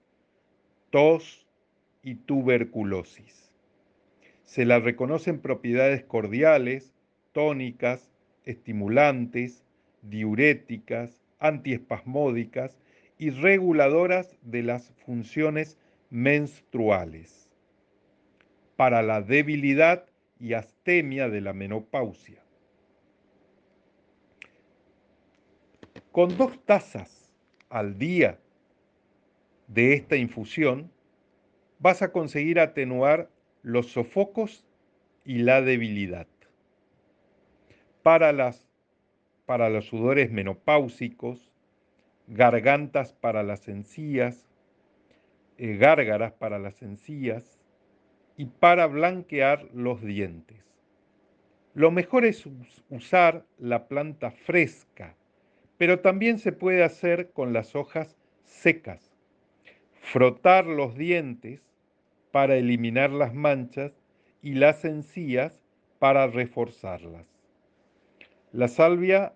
tos 0.91 1.47
y 2.03 2.13
tuberculosis. 2.13 3.49
Se 4.43 4.65
la 4.65 4.77
reconocen 4.77 5.39
propiedades 5.39 6.03
cordiales, 6.03 6.93
tónicas, 7.31 8.11
estimulantes, 8.45 9.63
diuréticas, 10.03 11.17
antiespasmódicas 11.39 12.77
y 13.17 13.31
reguladoras 13.31 14.37
de 14.43 14.61
las 14.61 14.93
funciones 15.03 15.79
menstruales. 16.11 17.49
Para 18.75 19.01
la 19.01 19.23
debilidad 19.23 20.05
y 20.39 20.53
astemia 20.53 21.29
de 21.29 21.41
la 21.41 21.53
menopausia. 21.53 22.40
Con 26.11 26.35
dos 26.37 26.59
tazas 26.65 27.31
al 27.69 27.97
día 27.97 28.37
de 29.67 29.93
esta 29.93 30.17
infusión, 30.17 30.91
vas 31.79 32.01
a 32.01 32.11
conseguir 32.11 32.59
atenuar 32.59 33.29
los 33.63 33.91
sofocos 33.93 34.65
y 35.23 35.37
la 35.37 35.61
debilidad. 35.61 36.27
Para, 38.03 38.33
las, 38.33 38.67
para 39.45 39.69
los 39.69 39.85
sudores 39.85 40.31
menopáusicos, 40.31 41.49
gargantas 42.27 43.13
para 43.13 43.41
las 43.43 43.69
encías, 43.69 44.49
eh, 45.57 45.77
gárgaras 45.77 46.33
para 46.33 46.59
las 46.59 46.81
encías 46.81 47.61
y 48.35 48.47
para 48.47 48.87
blanquear 48.87 49.69
los 49.73 50.01
dientes. 50.01 50.61
Lo 51.73 51.89
mejor 51.89 52.25
es 52.25 52.49
usar 52.89 53.45
la 53.57 53.87
planta 53.87 54.31
fresca, 54.31 55.15
pero 55.81 55.99
también 55.99 56.37
se 56.37 56.51
puede 56.51 56.83
hacer 56.83 57.31
con 57.31 57.53
las 57.53 57.75
hojas 57.75 58.15
secas. 58.43 59.17
Frotar 59.99 60.67
los 60.67 60.95
dientes 60.95 61.63
para 62.31 62.55
eliminar 62.55 63.09
las 63.09 63.33
manchas 63.33 63.91
y 64.43 64.53
las 64.53 64.85
encías 64.85 65.59
para 65.97 66.27
reforzarlas. 66.27 67.25
La 68.51 68.67
salvia 68.67 69.33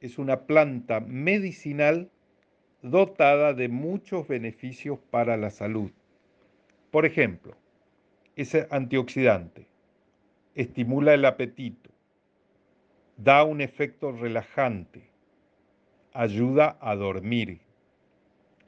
es 0.00 0.18
una 0.18 0.46
planta 0.46 0.98
medicinal 0.98 2.10
dotada 2.82 3.54
de 3.54 3.68
muchos 3.68 4.26
beneficios 4.26 4.98
para 5.12 5.36
la 5.36 5.50
salud. 5.50 5.92
Por 6.90 7.06
ejemplo, 7.06 7.56
es 8.34 8.52
antioxidante, 8.68 9.68
estimula 10.56 11.14
el 11.14 11.24
apetito, 11.24 11.90
da 13.16 13.44
un 13.44 13.60
efecto 13.60 14.10
relajante, 14.10 15.11
ayuda 16.14 16.76
a 16.82 16.94
dormir, 16.94 17.60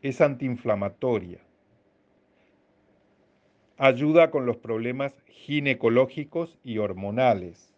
es 0.01 0.23
antiinflamatoria, 0.23 1.41
ayuda 3.77 4.31
con 4.31 4.47
los 4.47 4.57
problemas 4.57 5.13
ginecológicos 5.29 6.59
y 6.65 6.79
hormonales, 6.79 7.75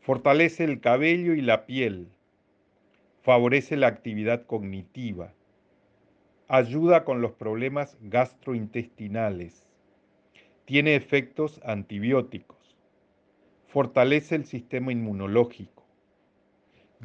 fortalece 0.00 0.64
el 0.64 0.80
cabello 0.80 1.34
y 1.34 1.42
la 1.42 1.66
piel, 1.66 2.08
favorece 3.20 3.76
la 3.76 3.88
actividad 3.88 4.46
cognitiva, 4.46 5.34
ayuda 6.48 7.04
con 7.04 7.20
los 7.20 7.32
problemas 7.32 7.98
gastrointestinales, 8.00 9.66
tiene 10.64 10.94
efectos 10.94 11.60
antibióticos, 11.62 12.74
fortalece 13.66 14.34
el 14.34 14.46
sistema 14.46 14.92
inmunológico, 14.92 15.75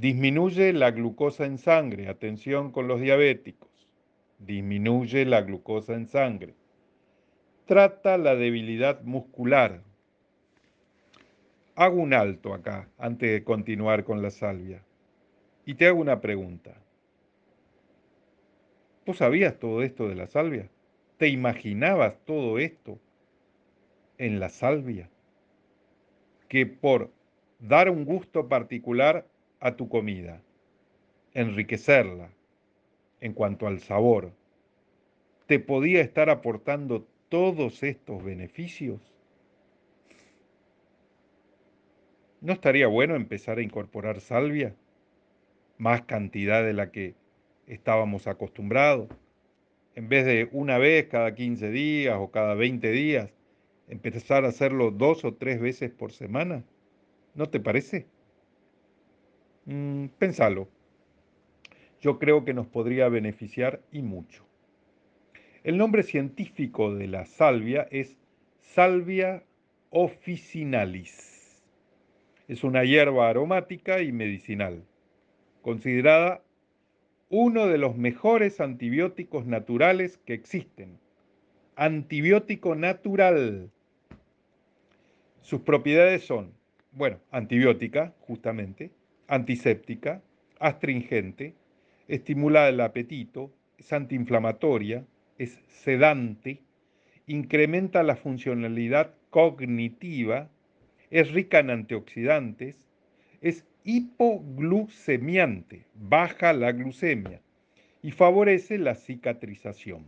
disminuye 0.01 0.73
la 0.73 0.89
glucosa 0.89 1.45
en 1.45 1.59
sangre, 1.59 2.09
atención 2.09 2.71
con 2.71 2.87
los 2.87 2.99
diabéticos, 2.99 3.69
disminuye 4.39 5.25
la 5.25 5.41
glucosa 5.41 5.93
en 5.93 6.07
sangre, 6.07 6.55
trata 7.67 8.17
la 8.17 8.35
debilidad 8.35 9.03
muscular. 9.03 9.83
Hago 11.75 12.01
un 12.01 12.15
alto 12.15 12.55
acá 12.55 12.89
antes 12.97 13.31
de 13.31 13.43
continuar 13.43 14.03
con 14.03 14.23
la 14.23 14.31
salvia. 14.31 14.83
Y 15.65 15.75
te 15.75 15.85
hago 15.85 16.01
una 16.01 16.19
pregunta. 16.19 16.75
¿Tú 19.05 19.13
sabías 19.13 19.59
todo 19.59 19.83
esto 19.83 20.09
de 20.09 20.15
la 20.15 20.25
salvia? 20.25 20.67
¿Te 21.17 21.27
imaginabas 21.27 22.15
todo 22.25 22.57
esto 22.57 22.97
en 24.17 24.39
la 24.39 24.49
salvia 24.49 25.11
que 26.47 26.65
por 26.65 27.11
dar 27.59 27.87
un 27.91 28.03
gusto 28.03 28.49
particular 28.49 29.27
a 29.61 29.75
tu 29.77 29.87
comida, 29.87 30.41
enriquecerla 31.33 32.29
en 33.21 33.33
cuanto 33.33 33.67
al 33.67 33.79
sabor, 33.79 34.33
te 35.45 35.59
podía 35.59 36.01
estar 36.01 36.29
aportando 36.29 37.07
todos 37.29 37.83
estos 37.83 38.23
beneficios? 38.23 38.99
¿No 42.41 42.53
estaría 42.53 42.87
bueno 42.87 43.15
empezar 43.15 43.59
a 43.59 43.61
incorporar 43.61 44.19
salvia? 44.19 44.75
Más 45.77 46.01
cantidad 46.01 46.63
de 46.63 46.73
la 46.73 46.91
que 46.91 47.13
estábamos 47.67 48.25
acostumbrados. 48.25 49.09
En 49.93 50.09
vez 50.09 50.25
de 50.25 50.49
una 50.51 50.79
vez 50.79 51.05
cada 51.07 51.35
15 51.35 51.69
días 51.69 52.17
o 52.19 52.31
cada 52.31 52.55
20 52.55 52.89
días, 52.89 53.29
empezar 53.87 54.45
a 54.45 54.47
hacerlo 54.47 54.89
dos 54.89 55.23
o 55.23 55.35
tres 55.35 55.59
veces 55.59 55.91
por 55.91 56.13
semana. 56.13 56.63
¿No 57.35 57.49
te 57.49 57.59
parece? 57.59 58.07
Mm, 59.65 60.07
pensalo. 60.17 60.67
Yo 62.01 62.17
creo 62.17 62.43
que 62.43 62.53
nos 62.53 62.67
podría 62.67 63.09
beneficiar 63.09 63.81
y 63.91 64.01
mucho. 64.01 64.43
El 65.63 65.77
nombre 65.77 66.01
científico 66.01 66.95
de 66.95 67.07
la 67.07 67.25
salvia 67.25 67.87
es 67.91 68.17
Salvia 68.59 69.43
officinalis. 69.91 71.61
Es 72.47 72.63
una 72.63 72.83
hierba 72.83 73.29
aromática 73.29 74.01
y 74.01 74.11
medicinal, 74.11 74.83
considerada 75.61 76.41
uno 77.29 77.67
de 77.67 77.77
los 77.77 77.95
mejores 77.95 78.59
antibióticos 78.59 79.45
naturales 79.45 80.17
que 80.25 80.33
existen. 80.33 80.97
Antibiótico 81.75 82.75
natural. 82.75 83.69
Sus 85.41 85.61
propiedades 85.61 86.25
son, 86.25 86.53
bueno, 86.91 87.19
antibiótica, 87.31 88.13
justamente, 88.21 88.91
antiséptica, 89.31 90.21
astringente, 90.59 91.55
estimula 92.09 92.67
el 92.67 92.81
apetito, 92.81 93.53
es 93.77 93.93
antiinflamatoria, 93.93 95.05
es 95.37 95.57
sedante, 95.69 96.59
incrementa 97.27 98.03
la 98.03 98.17
funcionalidad 98.17 99.13
cognitiva, 99.29 100.49
es 101.09 101.31
rica 101.31 101.59
en 101.59 101.69
antioxidantes, 101.69 102.89
es 103.39 103.63
hipoglucemiante, 103.85 105.85
baja 105.95 106.51
la 106.51 106.73
glucemia 106.73 107.39
y 108.01 108.11
favorece 108.11 108.77
la 108.77 108.95
cicatrización. 108.95 110.03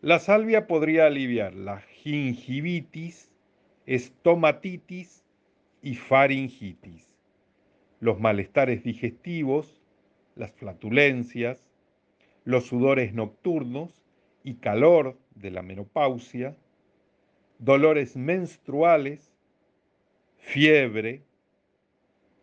La 0.00 0.18
salvia 0.18 0.66
podría 0.66 1.06
aliviar 1.06 1.54
la 1.54 1.80
gingivitis, 1.80 3.30
estomatitis 3.86 5.22
y 5.80 5.94
faringitis, 5.94 7.07
los 8.00 8.20
malestares 8.20 8.82
digestivos, 8.82 9.80
las 10.36 10.52
flatulencias, 10.52 11.68
los 12.44 12.66
sudores 12.66 13.12
nocturnos 13.12 14.02
y 14.44 14.54
calor 14.54 15.18
de 15.34 15.50
la 15.50 15.62
menopausia, 15.62 16.56
dolores 17.58 18.16
menstruales, 18.16 19.32
fiebre, 20.36 21.22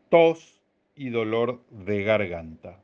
tos 0.10 0.62
y 0.96 1.10
dolor 1.10 1.64
de 1.70 2.04
garganta. 2.04 2.82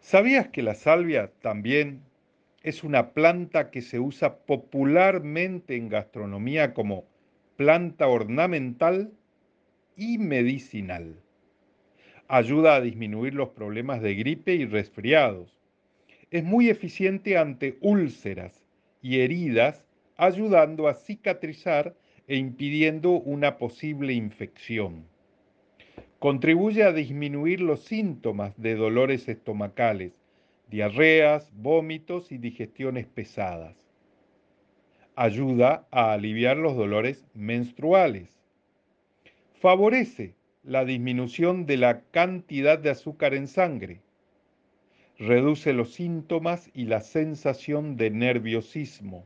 ¿Sabías 0.00 0.48
que 0.48 0.62
la 0.62 0.74
salvia 0.74 1.32
también 1.40 2.02
es 2.62 2.82
una 2.84 3.12
planta 3.12 3.70
que 3.70 3.82
se 3.82 4.00
usa 4.00 4.38
popularmente 4.38 5.76
en 5.76 5.88
gastronomía 5.88 6.74
como 6.74 7.04
planta 7.56 8.08
ornamental 8.08 9.12
y 9.96 10.18
medicinal. 10.18 11.16
Ayuda 12.28 12.76
a 12.76 12.80
disminuir 12.80 13.34
los 13.34 13.50
problemas 13.50 14.00
de 14.00 14.14
gripe 14.14 14.54
y 14.54 14.66
resfriados. 14.66 15.60
Es 16.30 16.42
muy 16.42 16.68
eficiente 16.68 17.36
ante 17.36 17.78
úlceras 17.80 18.64
y 19.02 19.20
heridas, 19.20 19.84
ayudando 20.16 20.88
a 20.88 20.94
cicatrizar 20.94 21.94
e 22.26 22.36
impidiendo 22.36 23.10
una 23.10 23.58
posible 23.58 24.14
infección. 24.14 25.06
Contribuye 26.18 26.82
a 26.82 26.92
disminuir 26.92 27.60
los 27.60 27.80
síntomas 27.80 28.56
de 28.56 28.76
dolores 28.76 29.28
estomacales, 29.28 30.12
diarreas, 30.70 31.52
vómitos 31.54 32.32
y 32.32 32.38
digestiones 32.38 33.06
pesadas. 33.06 33.76
Ayuda 35.14 35.86
a 35.90 36.12
aliviar 36.14 36.56
los 36.56 36.74
dolores 36.74 37.26
menstruales. 37.34 38.33
Favorece 39.64 40.34
la 40.62 40.84
disminución 40.84 41.64
de 41.64 41.78
la 41.78 42.02
cantidad 42.10 42.78
de 42.78 42.90
azúcar 42.90 43.32
en 43.32 43.48
sangre. 43.48 44.02
Reduce 45.18 45.72
los 45.72 45.94
síntomas 45.94 46.70
y 46.74 46.84
la 46.84 47.00
sensación 47.00 47.96
de 47.96 48.10
nerviosismo. 48.10 49.24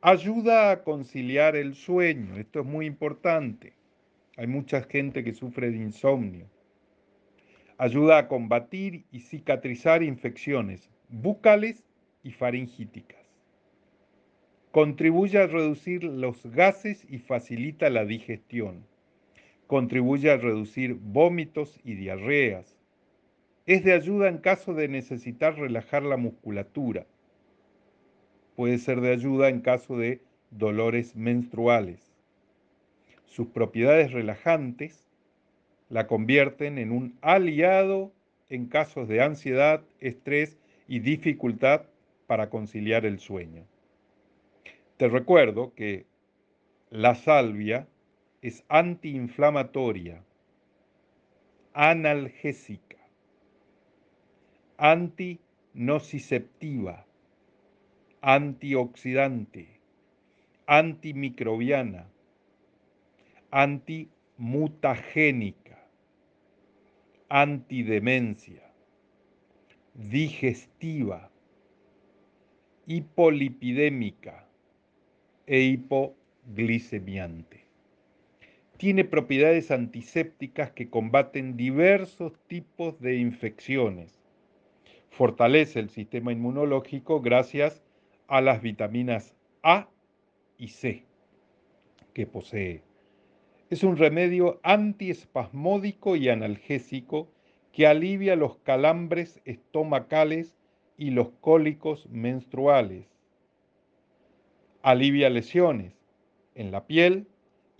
Ayuda 0.00 0.72
a 0.72 0.82
conciliar 0.82 1.54
el 1.54 1.76
sueño. 1.76 2.38
Esto 2.38 2.62
es 2.62 2.66
muy 2.66 2.86
importante. 2.86 3.74
Hay 4.36 4.48
mucha 4.48 4.82
gente 4.82 5.22
que 5.22 5.32
sufre 5.32 5.70
de 5.70 5.76
insomnio 5.76 6.50
Ayuda 7.78 8.18
a 8.18 8.26
combatir 8.26 9.04
y 9.12 9.20
cicatrizar 9.20 10.02
infecciones 10.02 10.90
bucales 11.08 11.84
y 12.24 12.32
faringíticas. 12.32 13.24
Contribuye 14.72 15.38
a 15.38 15.46
reducir 15.46 16.02
los 16.02 16.44
gases 16.46 17.06
y 17.08 17.18
facilita 17.18 17.88
la 17.90 18.04
digestión. 18.04 18.92
Contribuye 19.66 20.30
a 20.30 20.36
reducir 20.36 20.94
vómitos 20.94 21.80
y 21.84 21.94
diarreas. 21.94 22.76
Es 23.66 23.82
de 23.84 23.92
ayuda 23.92 24.28
en 24.28 24.38
caso 24.38 24.74
de 24.74 24.88
necesitar 24.88 25.56
relajar 25.56 26.02
la 26.02 26.16
musculatura. 26.16 27.06
Puede 28.56 28.78
ser 28.78 29.00
de 29.00 29.12
ayuda 29.12 29.48
en 29.48 29.60
caso 29.60 29.96
de 29.96 30.20
dolores 30.50 31.16
menstruales. 31.16 32.14
Sus 33.26 33.48
propiedades 33.48 34.12
relajantes 34.12 35.08
la 35.88 36.06
convierten 36.06 36.78
en 36.78 36.92
un 36.92 37.18
aliado 37.20 38.12
en 38.48 38.66
casos 38.66 39.08
de 39.08 39.22
ansiedad, 39.22 39.82
estrés 40.00 40.58
y 40.86 41.00
dificultad 41.00 41.86
para 42.26 42.50
conciliar 42.50 43.06
el 43.06 43.18
sueño. 43.18 43.64
Te 44.96 45.08
recuerdo 45.08 45.74
que 45.74 46.06
la 46.90 47.14
salvia 47.14 47.88
es 48.44 48.62
antiinflamatoria, 48.68 50.22
analgésica, 51.72 52.98
antinociceptiva, 54.76 57.06
antioxidante, 58.20 59.80
antimicrobiana, 60.66 62.06
antimutagénica 63.50 65.74
antidemencia, 67.34 68.62
digestiva, 69.94 71.32
hipolipidémica 72.86 74.46
e 75.44 75.58
hipoglicemiante. 75.60 77.63
Tiene 78.84 79.04
propiedades 79.06 79.70
antisépticas 79.70 80.72
que 80.72 80.90
combaten 80.90 81.56
diversos 81.56 82.38
tipos 82.48 83.00
de 83.00 83.16
infecciones. 83.16 84.20
Fortalece 85.08 85.80
el 85.80 85.88
sistema 85.88 86.32
inmunológico 86.32 87.22
gracias 87.22 87.82
a 88.28 88.42
las 88.42 88.60
vitaminas 88.60 89.34
A 89.62 89.88
y 90.58 90.68
C 90.68 91.06
que 92.12 92.26
posee 92.26 92.82
es 93.70 93.84
un 93.84 93.96
remedio 93.96 94.60
antiespasmódico 94.62 96.14
y 96.14 96.28
analgésico 96.28 97.32
que 97.72 97.86
alivia 97.86 98.36
los 98.36 98.58
calambres 98.58 99.40
estomacales 99.46 100.58
y 100.98 101.08
los 101.08 101.30
cólicos 101.40 102.06
menstruales. 102.10 103.06
Alivia 104.82 105.30
lesiones 105.30 105.94
en 106.54 106.70
la 106.70 106.86
piel 106.86 107.28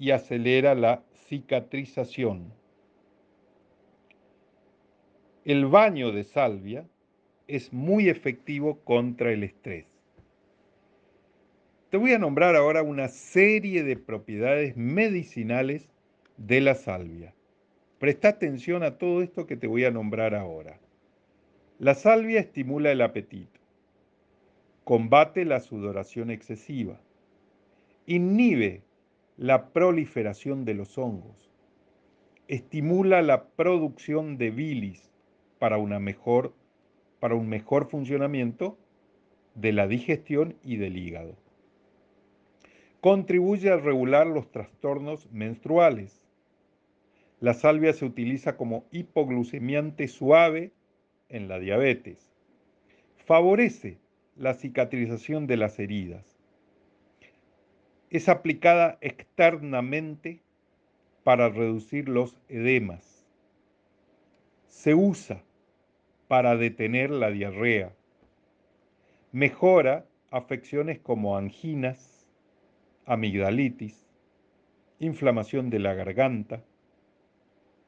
y 0.05 0.11
acelera 0.11 0.75
la 0.75 1.03
cicatrización. 1.29 2.53
El 5.47 5.65
baño 5.65 6.13
de 6.13 6.25
salvia 6.25 6.87
es 7.49 7.73
muy 7.73 8.11
efectivo 8.11 8.81
contra 8.85 9.33
el 9.33 9.45
estrés. 9.45 9.87
Te 11.89 11.97
voy 11.97 12.13
a 12.13 12.19
nombrar 12.19 12.55
ahora 12.55 12.83
una 12.83 13.09
serie 13.09 13.83
de 13.83 13.97
propiedades 13.97 14.77
medicinales 14.77 15.89
de 16.37 16.61
la 16.61 16.75
salvia. 16.75 17.35
Presta 17.99 18.29
atención 18.29 18.83
a 18.83 18.99
todo 18.99 19.23
esto 19.23 19.47
que 19.47 19.57
te 19.57 19.67
voy 19.67 19.87
a 19.87 19.91
nombrar 19.91 20.35
ahora. 20.35 20.79
La 21.79 21.95
salvia 21.95 22.41
estimula 22.41 22.93
el 22.93 23.01
apetito. 23.01 23.59
combate 24.85 25.47
la 25.47 25.61
sudoración 25.61 26.31
excesiva, 26.31 27.01
inhibe 28.05 28.84
la 29.37 29.73
proliferación 29.73 30.65
de 30.65 30.75
los 30.75 30.97
hongos, 30.97 31.51
estimula 32.47 33.21
la 33.23 33.49
producción 33.49 34.39
de 34.39 34.51
bilis 34.51 35.11
para, 35.59 35.79
una 35.79 35.99
mejor, 35.99 36.55
para 37.19 37.35
un 37.35 37.49
mejor 37.49 37.89
funcionamiento 37.89 38.79
de 39.55 39.73
la 39.73 39.89
digestión 39.89 40.57
y 40.63 40.77
del 40.77 40.97
hígado. 40.97 41.37
Contribuye 43.01 43.71
a 43.71 43.77
regular 43.77 44.27
los 44.27 44.51
trastornos 44.51 45.31
menstruales. 45.33 46.27
La 47.41 47.55
salvia 47.55 47.93
se 47.93 48.05
utiliza 48.05 48.57
como 48.57 48.85
hipoglucemiante 48.93 50.09
suave 50.09 50.73
en 51.29 51.49
la 51.49 51.59
diabetes. 51.59 52.33
Favorece 53.17 53.99
la 54.37 54.55
cicatrización 54.55 55.47
de 55.47 55.57
las 55.57 55.79
heridas. 55.79 56.34
Es 58.15 58.29
aplicada 58.29 58.97
externamente 59.01 60.41
para 61.25 61.49
reducir 61.49 62.09
los 62.09 62.37
edemas. 62.49 63.27
Se 64.69 64.95
usa 64.95 65.43
para 66.29 66.55
detener 66.57 67.11
la 67.11 67.33
diarrea. 67.33 67.93
Mejora 69.33 70.07
afecciones 70.31 71.01
como 71.01 71.37
anginas, 71.37 72.29
amigdalitis, 73.05 74.07
inflamación 75.01 75.69
de 75.69 75.81
la 75.81 75.95
garganta, 75.95 76.63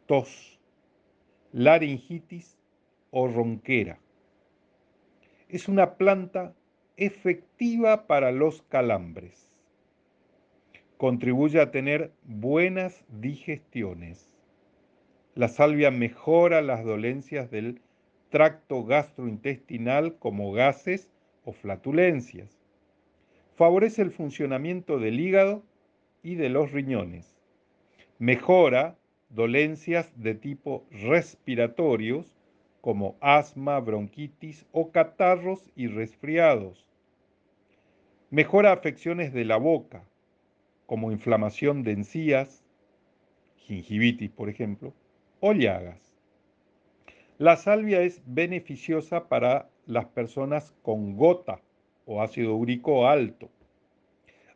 tos, 0.07 0.59
laringitis 1.53 2.59
o 3.13 3.29
ronquera. 3.29 4.01
Es 5.49 5.69
una 5.69 5.95
planta 5.95 6.53
efectiva 6.97 8.09
para 8.09 8.33
los 8.33 8.63
calambres. 8.63 9.56
Contribuye 10.97 11.61
a 11.61 11.71
tener 11.71 12.11
buenas 12.25 13.05
digestiones. 13.09 14.31
La 15.35 15.49
salvia 15.49 15.91
mejora 15.91 16.63
las 16.63 16.85
dolencias 16.85 17.51
del 17.51 17.83
tracto 18.31 18.83
gastrointestinal 18.85 20.17
como 20.19 20.53
gases 20.53 21.11
o 21.45 21.53
flatulencias. 21.53 22.59
Favorece 23.57 24.01
el 24.01 24.11
funcionamiento 24.11 24.99
del 24.99 25.21
hígado 25.21 25.63
y 26.23 26.37
de 26.37 26.49
los 26.49 26.73
riñones. 26.73 27.37
Mejora 28.19 28.97
dolencias 29.29 30.11
de 30.17 30.35
tipo 30.35 30.87
respiratorios 30.91 32.37
como 32.81 33.17
asma, 33.21 33.81
bronquitis 33.81 34.65
o 34.73 34.93
catarros 34.93 35.71
y 35.77 35.89
resfriados. 35.89 36.87
Mejora 38.31 38.73
afecciones 38.73 39.33
de 39.33 39.45
la 39.45 39.57
boca, 39.57 40.05
como 40.87 41.13
inflamación 41.13 41.83
de 41.83 41.93
encías, 41.93 42.65
gingivitis 43.57 44.31
por 44.31 44.49
ejemplo, 44.49 44.95
o 45.41 45.53
llagas. 45.53 46.17
La 47.39 47.57
salvia 47.57 48.01
es 48.03 48.23
beneficiosa 48.27 49.29
para 49.29 49.69
las 49.87 50.07
personas 50.07 50.75
con 50.83 51.17
gota 51.17 51.61
o 52.07 52.23
ácido 52.23 52.57
úrico 52.57 53.09
alto. 53.09 53.51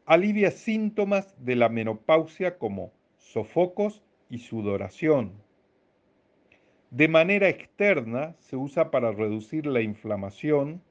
Alivia 0.07 0.51
síntomas 0.51 1.35
de 1.45 1.57
la 1.57 1.68
menopausia 1.68 2.59
como 2.59 2.93
sofocos 3.16 4.03
y 4.28 4.39
sudoración 4.39 5.33
de 6.91 7.07
manera 7.07 7.49
externa 7.49 8.35
se 8.41 8.57
usa 8.57 8.91
para 8.91 9.12
reducir 9.12 9.64
la 9.64 9.81
inflamación, 9.81 10.83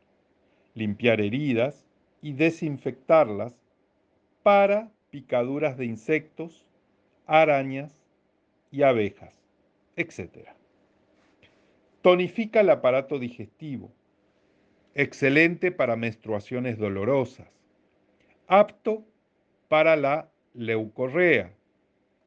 limpiar 0.73 1.19
heridas 1.19 1.85
y 2.21 2.33
desinfectarlas 2.33 3.53
para 4.41 4.89
picaduras 5.11 5.77
de 5.77 5.85
insectos, 5.85 6.65
arañas 7.25 7.93
y 8.71 8.83
abejas, 8.83 9.33
etc. 9.95 10.49
Tonifica 12.01 12.61
el 12.61 12.69
aparato 12.69 13.19
digestivo, 13.19 13.91
excelente 14.95 15.71
para 15.71 15.95
menstruaciones 15.95 16.77
dolorosas, 16.77 17.47
apto 18.47 19.05
para 19.67 19.95
la 19.95 20.29
leucorrea, 20.53 21.53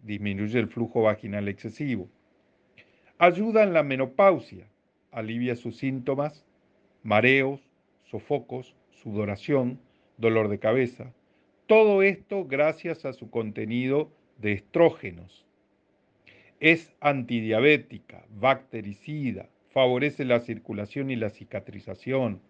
disminuye 0.01 0.59
el 0.59 0.69
flujo 0.69 1.03
vaginal 1.03 1.49
excesivo 1.49 2.09
Ayuda 3.23 3.63
en 3.63 3.73
la 3.73 3.85
menopausia, 3.85 4.67
alivia 5.13 5.55
sus 5.55 5.77
síntomas, 5.77 6.45
mareos, 7.05 7.61
sofocos, 8.03 8.75
sudoración, 8.91 9.79
dolor 10.17 10.49
de 10.49 10.59
cabeza. 10.59 11.13
Todo 11.73 12.03
esto 12.03 12.45
gracias 12.45 13.07
a 13.07 13.15
su 13.15 13.31
contenido 13.31 14.13
de 14.37 14.53
estrógenos. 14.53 15.47
Es 16.61 16.93
antidiabética, 17.01 18.27
bactericida, 18.29 19.49
favorece 19.71 20.27
la 20.27 20.41
circulación 20.41 21.11
y 21.11 21.17
la 21.17 21.31
cicatrización, 21.31 22.43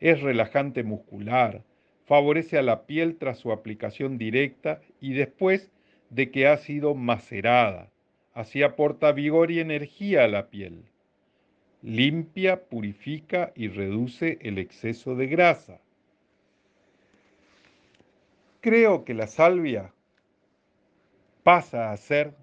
es 0.00 0.22
relajante 0.22 0.82
muscular, 0.82 1.62
favorece 2.06 2.58
a 2.58 2.62
la 2.62 2.84
piel 2.84 3.14
tras 3.14 3.38
su 3.38 3.52
aplicación 3.52 4.18
directa 4.18 4.80
y 5.00 5.12
después 5.12 5.70
de 6.10 6.32
que 6.32 6.48
ha 6.48 6.56
sido 6.56 6.96
macerada, 6.96 7.92
Así 8.32 8.64
aporta 8.64 9.12
vigor 9.12 9.52
y 9.52 9.60
energía 9.60 10.24
a 10.24 10.26
la 10.26 10.50
piel. 10.50 10.82
Limpia, 11.80 12.64
purifica 12.64 13.52
y 13.54 13.68
reduce 13.68 14.38
el 14.40 14.58
exceso 14.58 15.14
de 15.14 15.28
grasa. 15.28 15.80
Creo 18.64 19.04
que 19.04 19.12
la 19.12 19.26
salvia 19.26 19.92
pasa 21.42 21.92
a 21.92 21.96
ser 21.98 22.34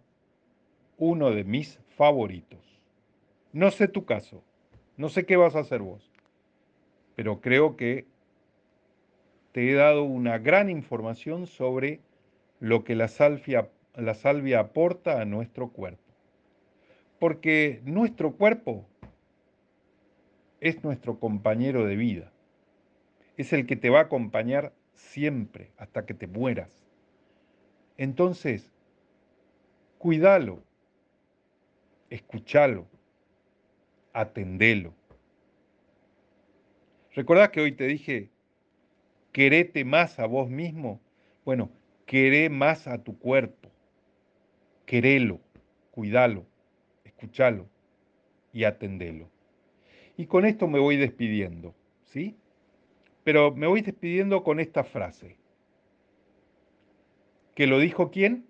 uno 0.99 1.31
de 1.31 1.43
mis 1.43 1.79
favoritos. 1.97 2.79
No 3.53 3.71
sé 3.71 3.87
tu 3.87 4.05
caso, 4.05 4.43
no 4.97 5.09
sé 5.09 5.25
qué 5.25 5.35
vas 5.35 5.55
a 5.55 5.61
hacer 5.61 5.81
vos, 5.81 6.11
pero 7.15 7.41
creo 7.41 7.75
que 7.75 8.05
te 9.51 9.71
he 9.71 9.73
dado 9.73 10.03
una 10.03 10.37
gran 10.37 10.69
información 10.69 11.47
sobre 11.47 12.01
lo 12.59 12.83
que 12.83 12.93
la 12.93 13.07
salvia 13.07 13.71
la 13.95 14.13
salvia 14.13 14.59
aporta 14.59 15.21
a 15.21 15.25
nuestro 15.25 15.69
cuerpo. 15.69 16.13
Porque 17.17 17.81
nuestro 17.83 18.33
cuerpo 18.33 18.85
es 20.59 20.83
nuestro 20.83 21.17
compañero 21.17 21.83
de 21.87 21.95
vida. 21.95 22.31
Es 23.37 23.53
el 23.53 23.65
que 23.65 23.75
te 23.75 23.89
va 23.89 24.01
a 24.01 24.03
acompañar 24.03 24.71
siempre 25.01 25.71
hasta 25.77 26.05
que 26.05 26.13
te 26.13 26.27
mueras. 26.27 26.85
Entonces, 27.97 28.71
cuídalo, 29.97 30.63
escúchalo, 32.09 32.87
atendelo. 34.13 34.93
¿Recordás 37.13 37.49
que 37.49 37.61
hoy 37.61 37.73
te 37.73 37.87
dije, 37.87 38.29
querete 39.31 39.83
más 39.85 40.19
a 40.19 40.25
vos 40.25 40.49
mismo? 40.49 41.01
Bueno, 41.43 41.69
queré 42.05 42.49
más 42.49 42.87
a 42.87 43.03
tu 43.03 43.17
cuerpo 43.17 43.61
querelo, 44.91 45.39
cuidalo, 45.91 46.45
escuchalo 47.05 47.69
y 48.51 48.65
atendelo. 48.65 49.29
Y 50.17 50.25
con 50.25 50.45
esto 50.45 50.67
me 50.67 50.79
voy 50.79 50.97
despidiendo, 50.97 51.73
¿sí? 52.03 52.35
Pero 53.23 53.53
me 53.53 53.67
voy 53.67 53.81
despidiendo 53.81 54.43
con 54.43 54.59
esta 54.59 54.83
frase. 54.83 55.37
¿Que 57.55 57.67
lo 57.67 57.79
dijo 57.79 58.11
quién? 58.11 58.45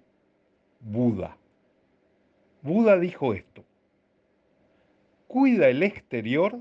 Buda. 0.80 1.38
Buda 2.62 2.98
dijo 2.98 3.34
esto. 3.34 3.64
Cuida 5.28 5.70
el 5.70 5.84
exterior 5.84 6.60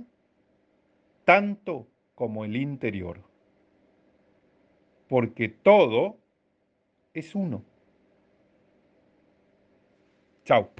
tanto 1.25 1.87
como 2.15 2.45
el 2.45 2.57
interior, 2.57 3.21
porque 5.09 5.49
todo 5.49 6.17
es 7.15 7.35
uno. 7.35 7.63
Chao. 10.45 10.71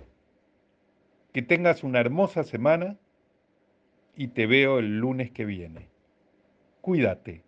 Que 1.33 1.43
tengas 1.43 1.85
una 1.85 2.01
hermosa 2.01 2.43
semana 2.43 2.99
y 4.17 4.29
te 4.29 4.47
veo 4.47 4.79
el 4.79 4.99
lunes 4.99 5.31
que 5.31 5.45
viene. 5.45 5.90
Cuídate. 6.81 7.43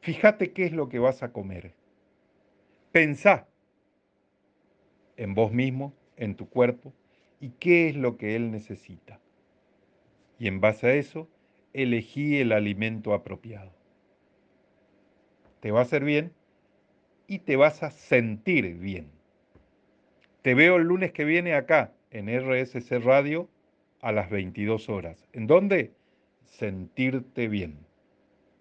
Fíjate 0.00 0.52
qué 0.52 0.64
es 0.64 0.72
lo 0.72 0.88
que 0.88 0.98
vas 0.98 1.22
a 1.22 1.32
comer. 1.32 1.74
Pensá 2.90 3.46
en 5.16 5.34
vos 5.34 5.52
mismo, 5.52 5.92
en 6.16 6.34
tu 6.34 6.48
cuerpo, 6.48 6.94
y 7.40 7.50
qué 7.50 7.88
es 7.88 7.96
lo 7.96 8.16
que 8.16 8.36
él 8.36 8.50
necesita. 8.50 9.20
Y 10.38 10.48
en 10.48 10.60
base 10.60 10.86
a 10.86 10.94
eso, 10.94 11.28
elegí 11.74 12.38
el 12.38 12.52
alimento 12.52 13.12
apropiado. 13.12 13.72
Te 15.60 15.70
va 15.70 15.80
a 15.80 15.82
hacer 15.82 16.04
bien 16.04 16.32
y 17.26 17.40
te 17.40 17.56
vas 17.56 17.82
a 17.82 17.90
sentir 17.90 18.74
bien. 18.76 19.10
Te 20.42 20.54
veo 20.54 20.76
el 20.76 20.84
lunes 20.84 21.12
que 21.12 21.24
viene 21.24 21.54
acá, 21.54 21.92
en 22.10 22.28
RSC 22.28 22.98
Radio, 22.98 23.48
a 24.00 24.12
las 24.12 24.30
22 24.30 24.88
horas. 24.88 25.28
¿En 25.34 25.46
dónde? 25.46 25.92
sentirte 26.50 27.48
bien. 27.48 27.78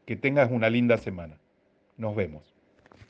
Que 0.05 0.15
tengas 0.15 0.49
una 0.51 0.69
linda 0.69 0.97
semana. 0.97 1.39
Nos 1.97 2.15
vemos. 2.15 2.58